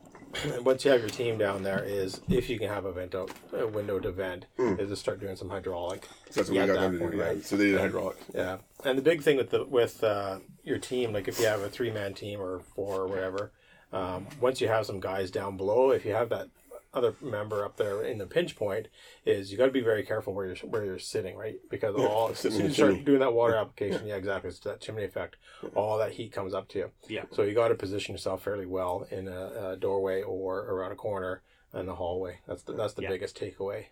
[0.62, 3.30] once you have your team down there is if you can have a vent out,
[3.52, 4.78] a window to vent Mm.
[4.80, 6.04] is to start doing some hydraulic.
[6.30, 7.16] So that's what Yeah, we got them to do.
[7.16, 7.22] Yeah.
[7.24, 7.44] right.
[7.44, 8.24] So they did hydraulics.
[8.34, 10.38] Yeah, and the big thing with the with uh,
[10.68, 13.52] your team, like if you have a three man team or four or whatever,
[13.92, 16.48] um, once you have some guys down below, if you have that
[16.94, 18.88] other member up there in the pinch point,
[19.26, 21.56] is you got to be very careful where you're where you're sitting, right?
[21.70, 24.58] Because Yeah, all as soon as you start doing that water application, yeah, exactly, it's
[24.60, 25.36] that chimney effect.
[25.74, 26.90] All that heat comes up to you.
[27.08, 27.24] Yeah.
[27.32, 30.96] So you got to position yourself fairly well in a, a doorway or around a
[30.96, 31.42] corner
[31.74, 32.38] in the hallway.
[32.46, 33.10] That's the that's the Yeah.
[33.10, 33.86] biggest takeaway.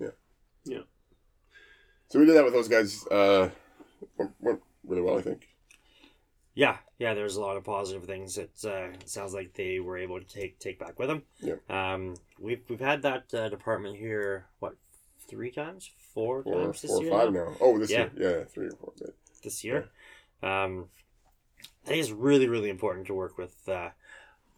[0.00, 0.08] Yeah.
[0.64, 0.78] Yeah.
[2.08, 3.06] So we did that with those guys.
[3.08, 3.50] Uh,
[4.18, 5.48] went, went really well, I think.
[6.54, 7.14] Yeah, yeah.
[7.14, 8.36] There's a lot of positive things.
[8.36, 11.22] It, uh, sounds like they were able to take take back with them.
[11.40, 11.54] Yeah.
[11.70, 14.74] Um, we've we've had that uh, department here what
[15.28, 17.44] three times, four, Four, times this four or year five now?
[17.44, 17.56] now.
[17.60, 18.08] Oh, this Yeah.
[18.16, 18.92] year, yeah, three or four.
[18.98, 19.88] But this year.
[20.42, 20.88] Um,
[21.84, 23.90] I think it's really really important to work with uh,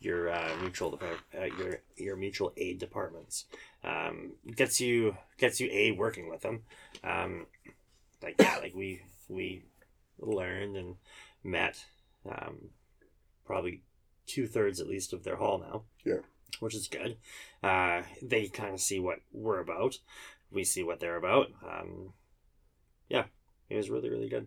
[0.00, 3.44] your uh, mutual depart- uh, your your mutual aid departments.
[3.84, 6.62] Um, gets you gets you a working with them.
[7.04, 7.46] Um,
[8.22, 9.62] like yeah, like we we
[10.18, 10.96] learned and
[11.42, 11.84] met
[12.28, 12.70] um,
[13.44, 13.82] probably
[14.26, 15.82] two thirds at least of their hall now.
[16.04, 16.20] Yeah.
[16.60, 17.16] which is good.
[17.62, 19.96] Uh, they kind of see what we're about.
[20.50, 21.48] We see what they're about.
[21.66, 22.12] Um,
[23.08, 23.24] yeah,
[23.68, 24.46] it was really really good.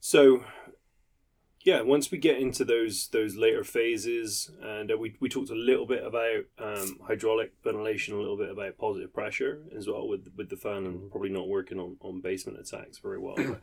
[0.00, 0.44] So,
[1.64, 5.54] yeah, once we get into those those later phases, and uh, we we talked a
[5.54, 10.28] little bit about um, hydraulic ventilation, a little bit about positive pressure as well with
[10.36, 13.34] with the fan, and probably not working on, on basement attacks very well.
[13.36, 13.62] But,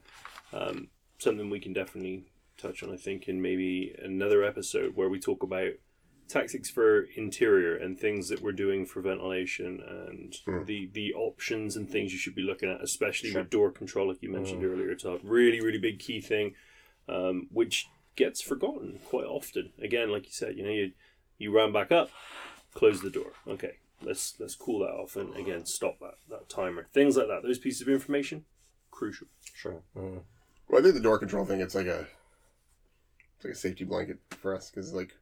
[0.53, 0.87] um,
[1.19, 2.25] something we can definitely
[2.57, 5.71] touch on, I think, in maybe another episode where we talk about
[6.27, 10.65] tactics for interior and things that we're doing for ventilation and Mm.
[10.65, 13.41] the the options and things you should be looking at, especially Sure.
[13.41, 15.19] with door control, like you mentioned earlier, Todd.
[15.23, 16.55] Really, really big key thing,
[17.11, 19.71] um, which gets forgotten quite often.
[19.81, 20.91] Again, like you said, you know, you
[21.37, 22.09] you round back up,
[22.73, 23.33] close the door.
[23.47, 26.87] Okay, let's let's cool that off, and again, stop that that timer.
[26.93, 27.43] Things like that.
[27.43, 28.45] Those pieces of information,
[28.91, 29.27] crucial.
[29.53, 29.81] Sure.
[29.95, 30.23] well,
[30.79, 31.61] I think the door control thing.
[31.61, 32.07] It's like a,
[33.35, 35.15] it's like a safety blanket for us because like,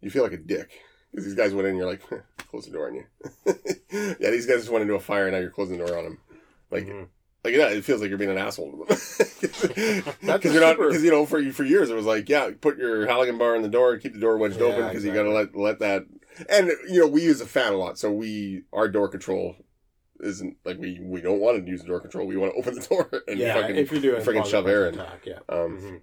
[0.00, 0.70] you feel like a dick
[1.10, 1.70] because these guys went in.
[1.72, 2.02] and You're like,
[2.50, 3.04] close the door on you.
[3.90, 5.26] yeah, these guys just went into a fire.
[5.26, 6.18] and Now you're closing the door on them.
[6.70, 7.08] Like, Mhm.
[7.44, 10.02] Like yeah, it feels like you're being an asshole to them.
[10.22, 13.06] Because you're not because you know for for years it was like yeah put your
[13.06, 15.24] Halligan bar in the door and keep the door wedged Yeah, open because you got
[15.24, 16.04] to let let that
[16.48, 19.56] and you know we use a fan a lot so we our door control
[20.20, 22.74] isn't like we we don't want to use the door control we want to open
[22.76, 24.94] the door and yeah, fucking if you're doing freaking shove air in.
[24.94, 25.38] attack, yeah.
[25.48, 26.00] um Mhm.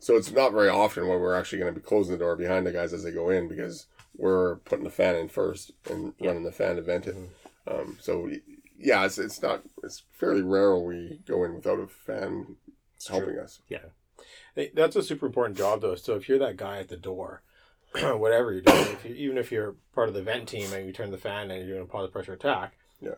[0.00, 2.66] so it's not very often where we're actually going to be closing the door behind
[2.66, 6.28] the guys as they go in because we're putting the fan in first and Yeah.
[6.28, 7.80] running the fan to vent it Mm-hmm.
[7.80, 8.28] um so
[8.82, 12.56] yeah it's it's not it's fairly rare we go in without a fan
[12.96, 13.42] It's helping true.
[13.42, 13.86] us Yeah,
[14.74, 15.94] That's a super important job, though.
[15.94, 17.42] So if you're that guy at the door,
[17.94, 20.92] whatever you're doing, if you, even if you're part of the vent team and you
[20.92, 23.16] turn the fan and you're doing a positive pressure attack, Yeah.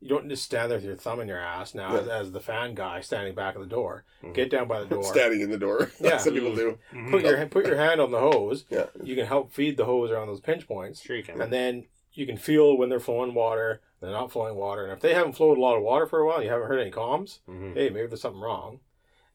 [0.00, 1.74] you don't just stand there with your thumb in your ass.
[1.74, 2.00] Now, Yeah.
[2.02, 4.34] as, as the fan guy standing back of the door, Mhm.
[4.34, 6.18] get down by the door, standing in the door Yeah.
[6.18, 6.78] some people do
[7.10, 8.64] put your put your hand on the hose.
[8.70, 11.40] yeah You can help feed the hose around those pinch points, Sure you can.
[11.40, 11.84] and then
[12.16, 15.34] you can feel when they're flowing water, they're not flowing water, and if they haven't
[15.34, 17.40] flowed a lot of water for a while, you haven't heard any comms.
[17.48, 17.74] Mhm.
[17.74, 18.80] hey, maybe there's something wrong.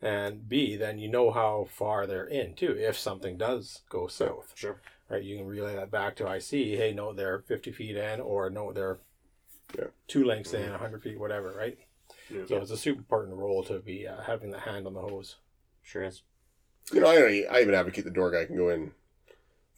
[0.02, 2.76] And B, then you know how far they're in too.
[2.78, 4.82] If something does go south, Sure.
[5.10, 6.76] right, you can relay that back to IC.
[6.76, 9.00] Hey, no, they're 50 feet in, or no, they're
[9.78, 9.88] Yeah.
[10.08, 11.78] two lengths in, 100 feet, whatever, right?
[12.30, 12.46] Yeah.
[12.48, 15.38] So it's a super important role to be uh, having the hand on the hose.
[15.84, 16.24] Sure is.
[16.92, 18.92] You know, I, I even advocate the door guy can go in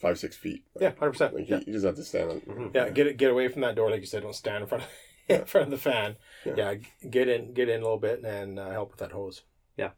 [0.04, 0.66] five, six feet.
[0.80, 1.34] Yeah, 100%.
[1.34, 1.60] Like, yeah.
[1.60, 2.40] he, he doesn't have to stand on.
[2.42, 2.76] Mhm.
[2.76, 4.22] yeah, get it, get away from that door, like you said.
[4.24, 4.90] Don't stand in front of,
[5.30, 6.18] in front of the fan.
[6.46, 6.54] Yeah.
[6.58, 6.74] Yeah.
[7.10, 9.44] get in, get in a little bit, and uh, help with that hose.
[9.78, 9.92] Yeah,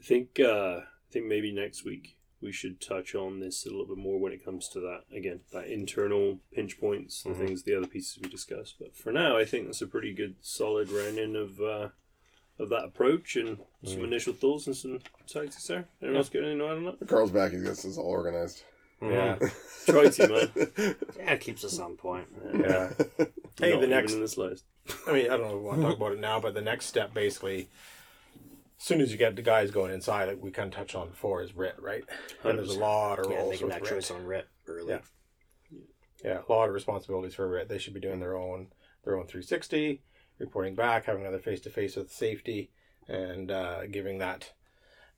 [0.00, 3.86] I think uh, I think maybe next week we should touch on this a little
[3.86, 7.38] bit more when it comes to that again, that internal pinch points and Mhm.
[7.46, 8.76] things, the other pieces we discussed.
[8.78, 11.88] But for now, I think that's a pretty good, solid rounding of uh,
[12.60, 14.04] of that approach and some Mhm.
[14.04, 15.88] initial thoughts and some tactics there.
[16.02, 17.08] Anyone else got anything to add on that?
[17.08, 17.52] Carl's back.
[17.52, 18.62] He's got this all organized.
[19.02, 19.38] Yeah.
[19.86, 20.96] Try to, man.
[21.16, 22.28] Yeah, it keeps us on point.
[22.52, 22.92] Yeah.
[23.58, 24.64] Hey, Not the next in this list.
[25.06, 26.60] I mean, I don't know if we want to talk about it now, but the
[26.60, 27.68] next step basically,
[28.78, 31.08] as soon as you get the guys going inside, like we kind of touched on
[31.08, 32.04] before, is RIT, right?
[32.44, 33.90] And there's a lot of Yeah, roles making with that RIT.
[33.90, 34.88] choice on RIT early.
[34.90, 35.00] Yeah.
[36.22, 37.68] Yeah, a lot of responsibilities for RIT.
[37.70, 38.68] They should be doing their own
[39.04, 40.02] their own 360,
[40.40, 42.70] reporting back, having another face to face with safety,
[43.06, 44.52] and uh, giving that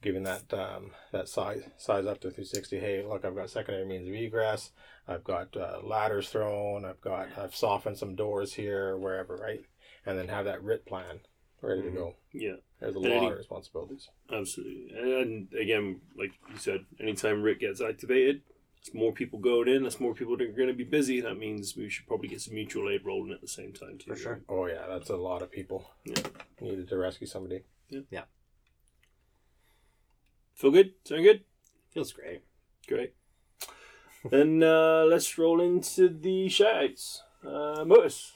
[0.03, 2.79] giving that um, that size size up to 360.
[2.81, 4.73] Hey, look, I've got secondary means of egress.
[5.09, 6.85] I've got uh, ladders thrown.
[6.85, 9.61] I've got I've softened some doors here, wherever, right?
[10.05, 11.21] And then have that RIT plan
[11.61, 12.17] ready to go.
[12.33, 12.57] Yeah.
[12.81, 14.09] There's a And lot any- of responsibilities.
[14.33, 14.91] Absolutely.
[14.99, 18.43] And, and again, like you said, anytime RIT gets activated,
[18.85, 21.21] it's more people going in, that's more people that are going to be busy.
[21.21, 24.11] That means we should probably get some mutual aid rolling at the same time, too.
[24.11, 24.41] For sure.
[24.49, 26.15] Oh yeah, that's a lot of people Yeah.
[26.61, 27.63] needed to rescue somebody.
[27.89, 28.01] Yeah.
[28.11, 28.23] Yeah.
[30.55, 30.93] Feel good?
[31.05, 31.45] Sound good?
[31.93, 32.43] Feels great.
[32.89, 33.15] Great.
[34.31, 37.19] then uh, let's roll into the shoutouts.
[37.47, 38.33] Uh, Modus.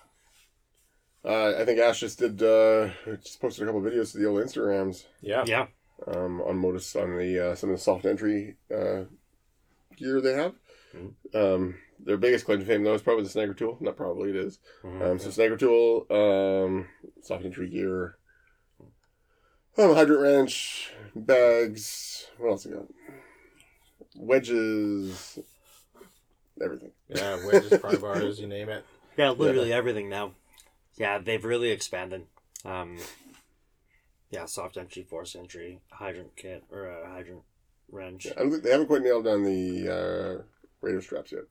[1.24, 2.40] Uh, I think Ash just did.
[2.42, 2.90] Uh,
[3.22, 5.44] just posted a couple videos to the old Instagrams Yeah.
[5.46, 5.66] Yeah.
[6.06, 9.02] um, on Modus on the uh, some of the soft entry uh,
[9.96, 10.54] gear they have.
[10.94, 11.14] Mhm.
[11.34, 13.76] Um, their biggest claim to fame though is probably the Snagger tool.
[13.80, 14.58] Not probably it is.
[14.84, 15.02] Mhm.
[15.02, 16.88] Um, so Snagger tool, um,
[17.22, 18.16] soft entry gear,
[19.78, 22.28] um, hydrant wrench, bags.
[22.38, 22.86] What else I got?
[24.14, 25.38] Wedges,
[26.62, 26.92] everything.
[27.08, 28.84] Yeah, wedges, pry bars, you name it.
[29.18, 30.34] Yeah, literally everything now.
[30.98, 32.26] Yeah, they've really expanded.
[32.66, 32.98] Um,
[34.28, 37.40] yeah, soft entry, force entry, hydrant kit or a hydrant
[37.90, 38.26] wrench.
[38.26, 40.42] Yeah, I don't think they haven't quite nailed down the uh,
[40.80, 41.42] radio straps yet.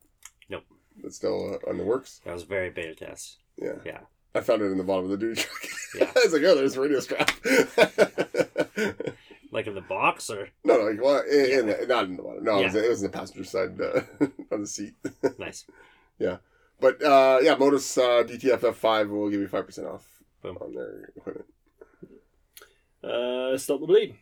[0.48, 0.64] Nope.
[1.04, 2.20] It's still uh, on the works.
[2.24, 3.38] That was very beta test.
[3.56, 3.76] Yeah.
[3.84, 4.00] Yeah.
[4.34, 5.70] I found it in the bottom of the duty truck.
[5.98, 6.12] Yeah.
[6.16, 7.30] I was like, oh, there's a radio strap.
[9.56, 12.44] Like in the box or no, no, like, well, in, in, not in the bottom.
[12.44, 14.02] No, it, was, it was in the passenger side uh,
[14.52, 14.92] on the seat.
[15.38, 15.64] nice.
[16.18, 16.36] Yeah.
[16.78, 20.06] But uh, yeah, Modus uh, DTFF five will give you five percent off
[20.42, 20.58] Boom.
[20.60, 21.46] on their equipment.
[23.02, 24.16] Uh, stop the bleed.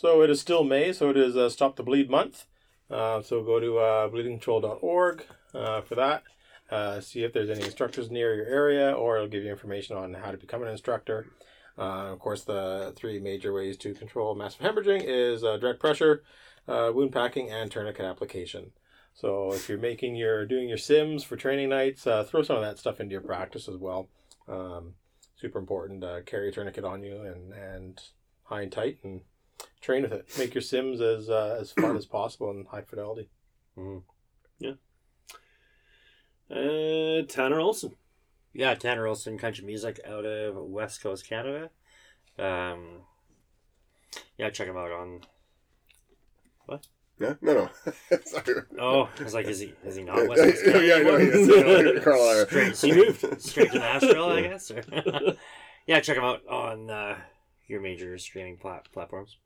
[0.00, 2.46] So it is still May, so it is uh, Stop the Bleed month.
[2.90, 6.22] Uh, so go to uh, bleedingcontrol.org uh, for that.
[6.70, 10.14] Uh, see if there's any instructors near your area, or it'll give you information on
[10.14, 11.26] how to become an instructor.
[11.76, 16.22] Uh, of course, the three major ways to control massive hemorrhaging is direct pressure,
[16.66, 18.70] wound packing, and tourniquet application.
[19.12, 22.78] So if you're making your doing your sims for training nights, throw some of that
[22.78, 24.08] stuff into your practice as well.
[24.48, 24.94] Um,
[25.36, 26.02] super important.
[26.24, 28.00] Carry a tourniquet on you and and
[28.44, 29.20] high and tight and
[29.80, 30.26] train with it.
[30.38, 33.28] Make your sims as uh, as fun as possible and high fidelity.
[33.78, 34.02] Mhm.
[34.58, 34.72] Yeah.
[36.50, 37.94] Uh, Tanner Olson.
[38.52, 41.70] Yeah, Tanner Olson Country Music out of West Coast Canada.
[42.38, 43.02] Um,
[44.36, 45.20] yeah, check him out on.
[46.66, 46.86] What?
[47.20, 47.70] Yeah, no, no.
[48.24, 48.54] Sorry.
[48.78, 50.86] Oh, I was like, is he is he not West Coast yeah, Canada?
[50.86, 51.20] yeah, no, anymore?
[51.20, 52.04] he is.
[52.04, 52.46] Carlisle.
[52.46, 53.40] Straight, He moved.
[53.42, 54.72] straight to Nashville, I guess.
[55.86, 57.16] Yeah, check him out on uh,
[57.66, 59.38] your major streaming plat- platforms.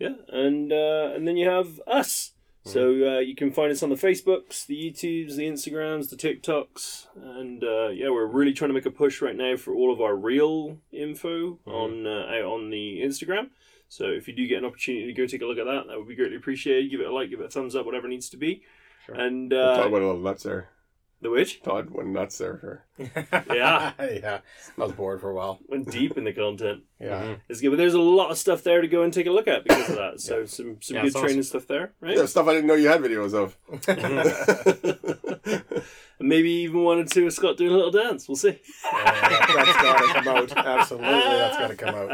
[0.00, 2.32] Yeah, and uh, and then you have us.
[2.64, 7.06] So uh, you can find us on the Facebooks, the YouTubes, the Instagrams, the TikToks,
[7.16, 10.00] and uh, yeah, we're really trying to make a push right now for all of
[10.00, 13.50] our real info on uh, out on the Instagram.
[13.88, 15.96] So if you do get an opportunity to go take a look at that, that
[15.96, 16.90] would be greatly appreciated.
[16.90, 18.62] Give it a like, give it a thumbs up, whatever it needs to be.
[19.06, 19.14] Sure.
[19.14, 20.68] And Todd uh, went a little nuts there.
[21.22, 22.56] The witch Todd went nuts there.
[22.56, 22.84] For,
[23.54, 23.92] Yeah.
[24.00, 24.38] yeah.
[24.78, 25.58] I was bored for a while.
[25.68, 26.82] went deep in the content.
[27.00, 27.22] Yeah.
[27.22, 27.40] Mhm.
[27.48, 29.48] It's good, but there's a lot of stuff there to go and take a look
[29.48, 30.20] at because of that.
[30.20, 31.26] So some some Yeah, good it's awesome.
[31.28, 32.16] training stuff there, right?
[32.16, 33.56] yeah, stuff I didn't know you had videos of.
[36.18, 38.28] And maybe even wanted to see Scott doing a little dance.
[38.28, 38.60] We'll see.
[38.84, 40.52] Yeah, that, that's got to come out.
[40.66, 42.10] Absolutely, that's got to come out.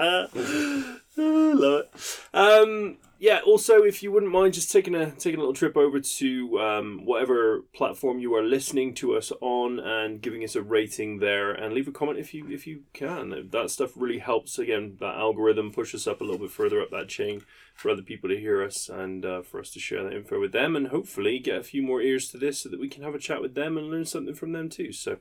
[1.17, 1.91] Love it.
[2.33, 3.41] Um, yeah.
[3.47, 7.05] Also, if you wouldn't mind just taking a taking a little trip over to um,
[7.05, 11.75] whatever platform you are listening to us on and giving us a rating there, and
[11.75, 13.49] leave a comment if you if you can.
[13.51, 14.59] That stuff really helps.
[14.59, 17.43] Again, that algorithm push us up a little bit further up that chain
[17.75, 20.53] for other people to hear us and uh, for us to share that info with
[20.53, 23.15] them, and hopefully get a few more ears to this so that we can have
[23.15, 24.93] a chat with them and learn something from them too.
[24.93, 25.19] So,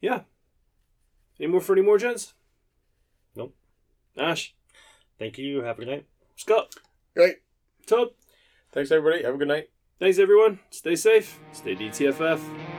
[0.00, 0.22] yeah.
[1.40, 2.34] Any more for any more, gents?
[3.34, 3.56] Nope.
[4.16, 4.54] Ash,
[5.18, 5.62] Thank you.
[5.62, 6.06] Have a good night.
[6.36, 6.74] Scott,
[7.14, 7.36] Great.
[7.86, 8.08] Todd,
[8.72, 9.22] Thanks, everybody.
[9.22, 9.68] Have a good night.
[10.00, 10.58] thanks everyone.
[10.70, 11.38] Stay safe.
[11.52, 12.73] Stay DTFF.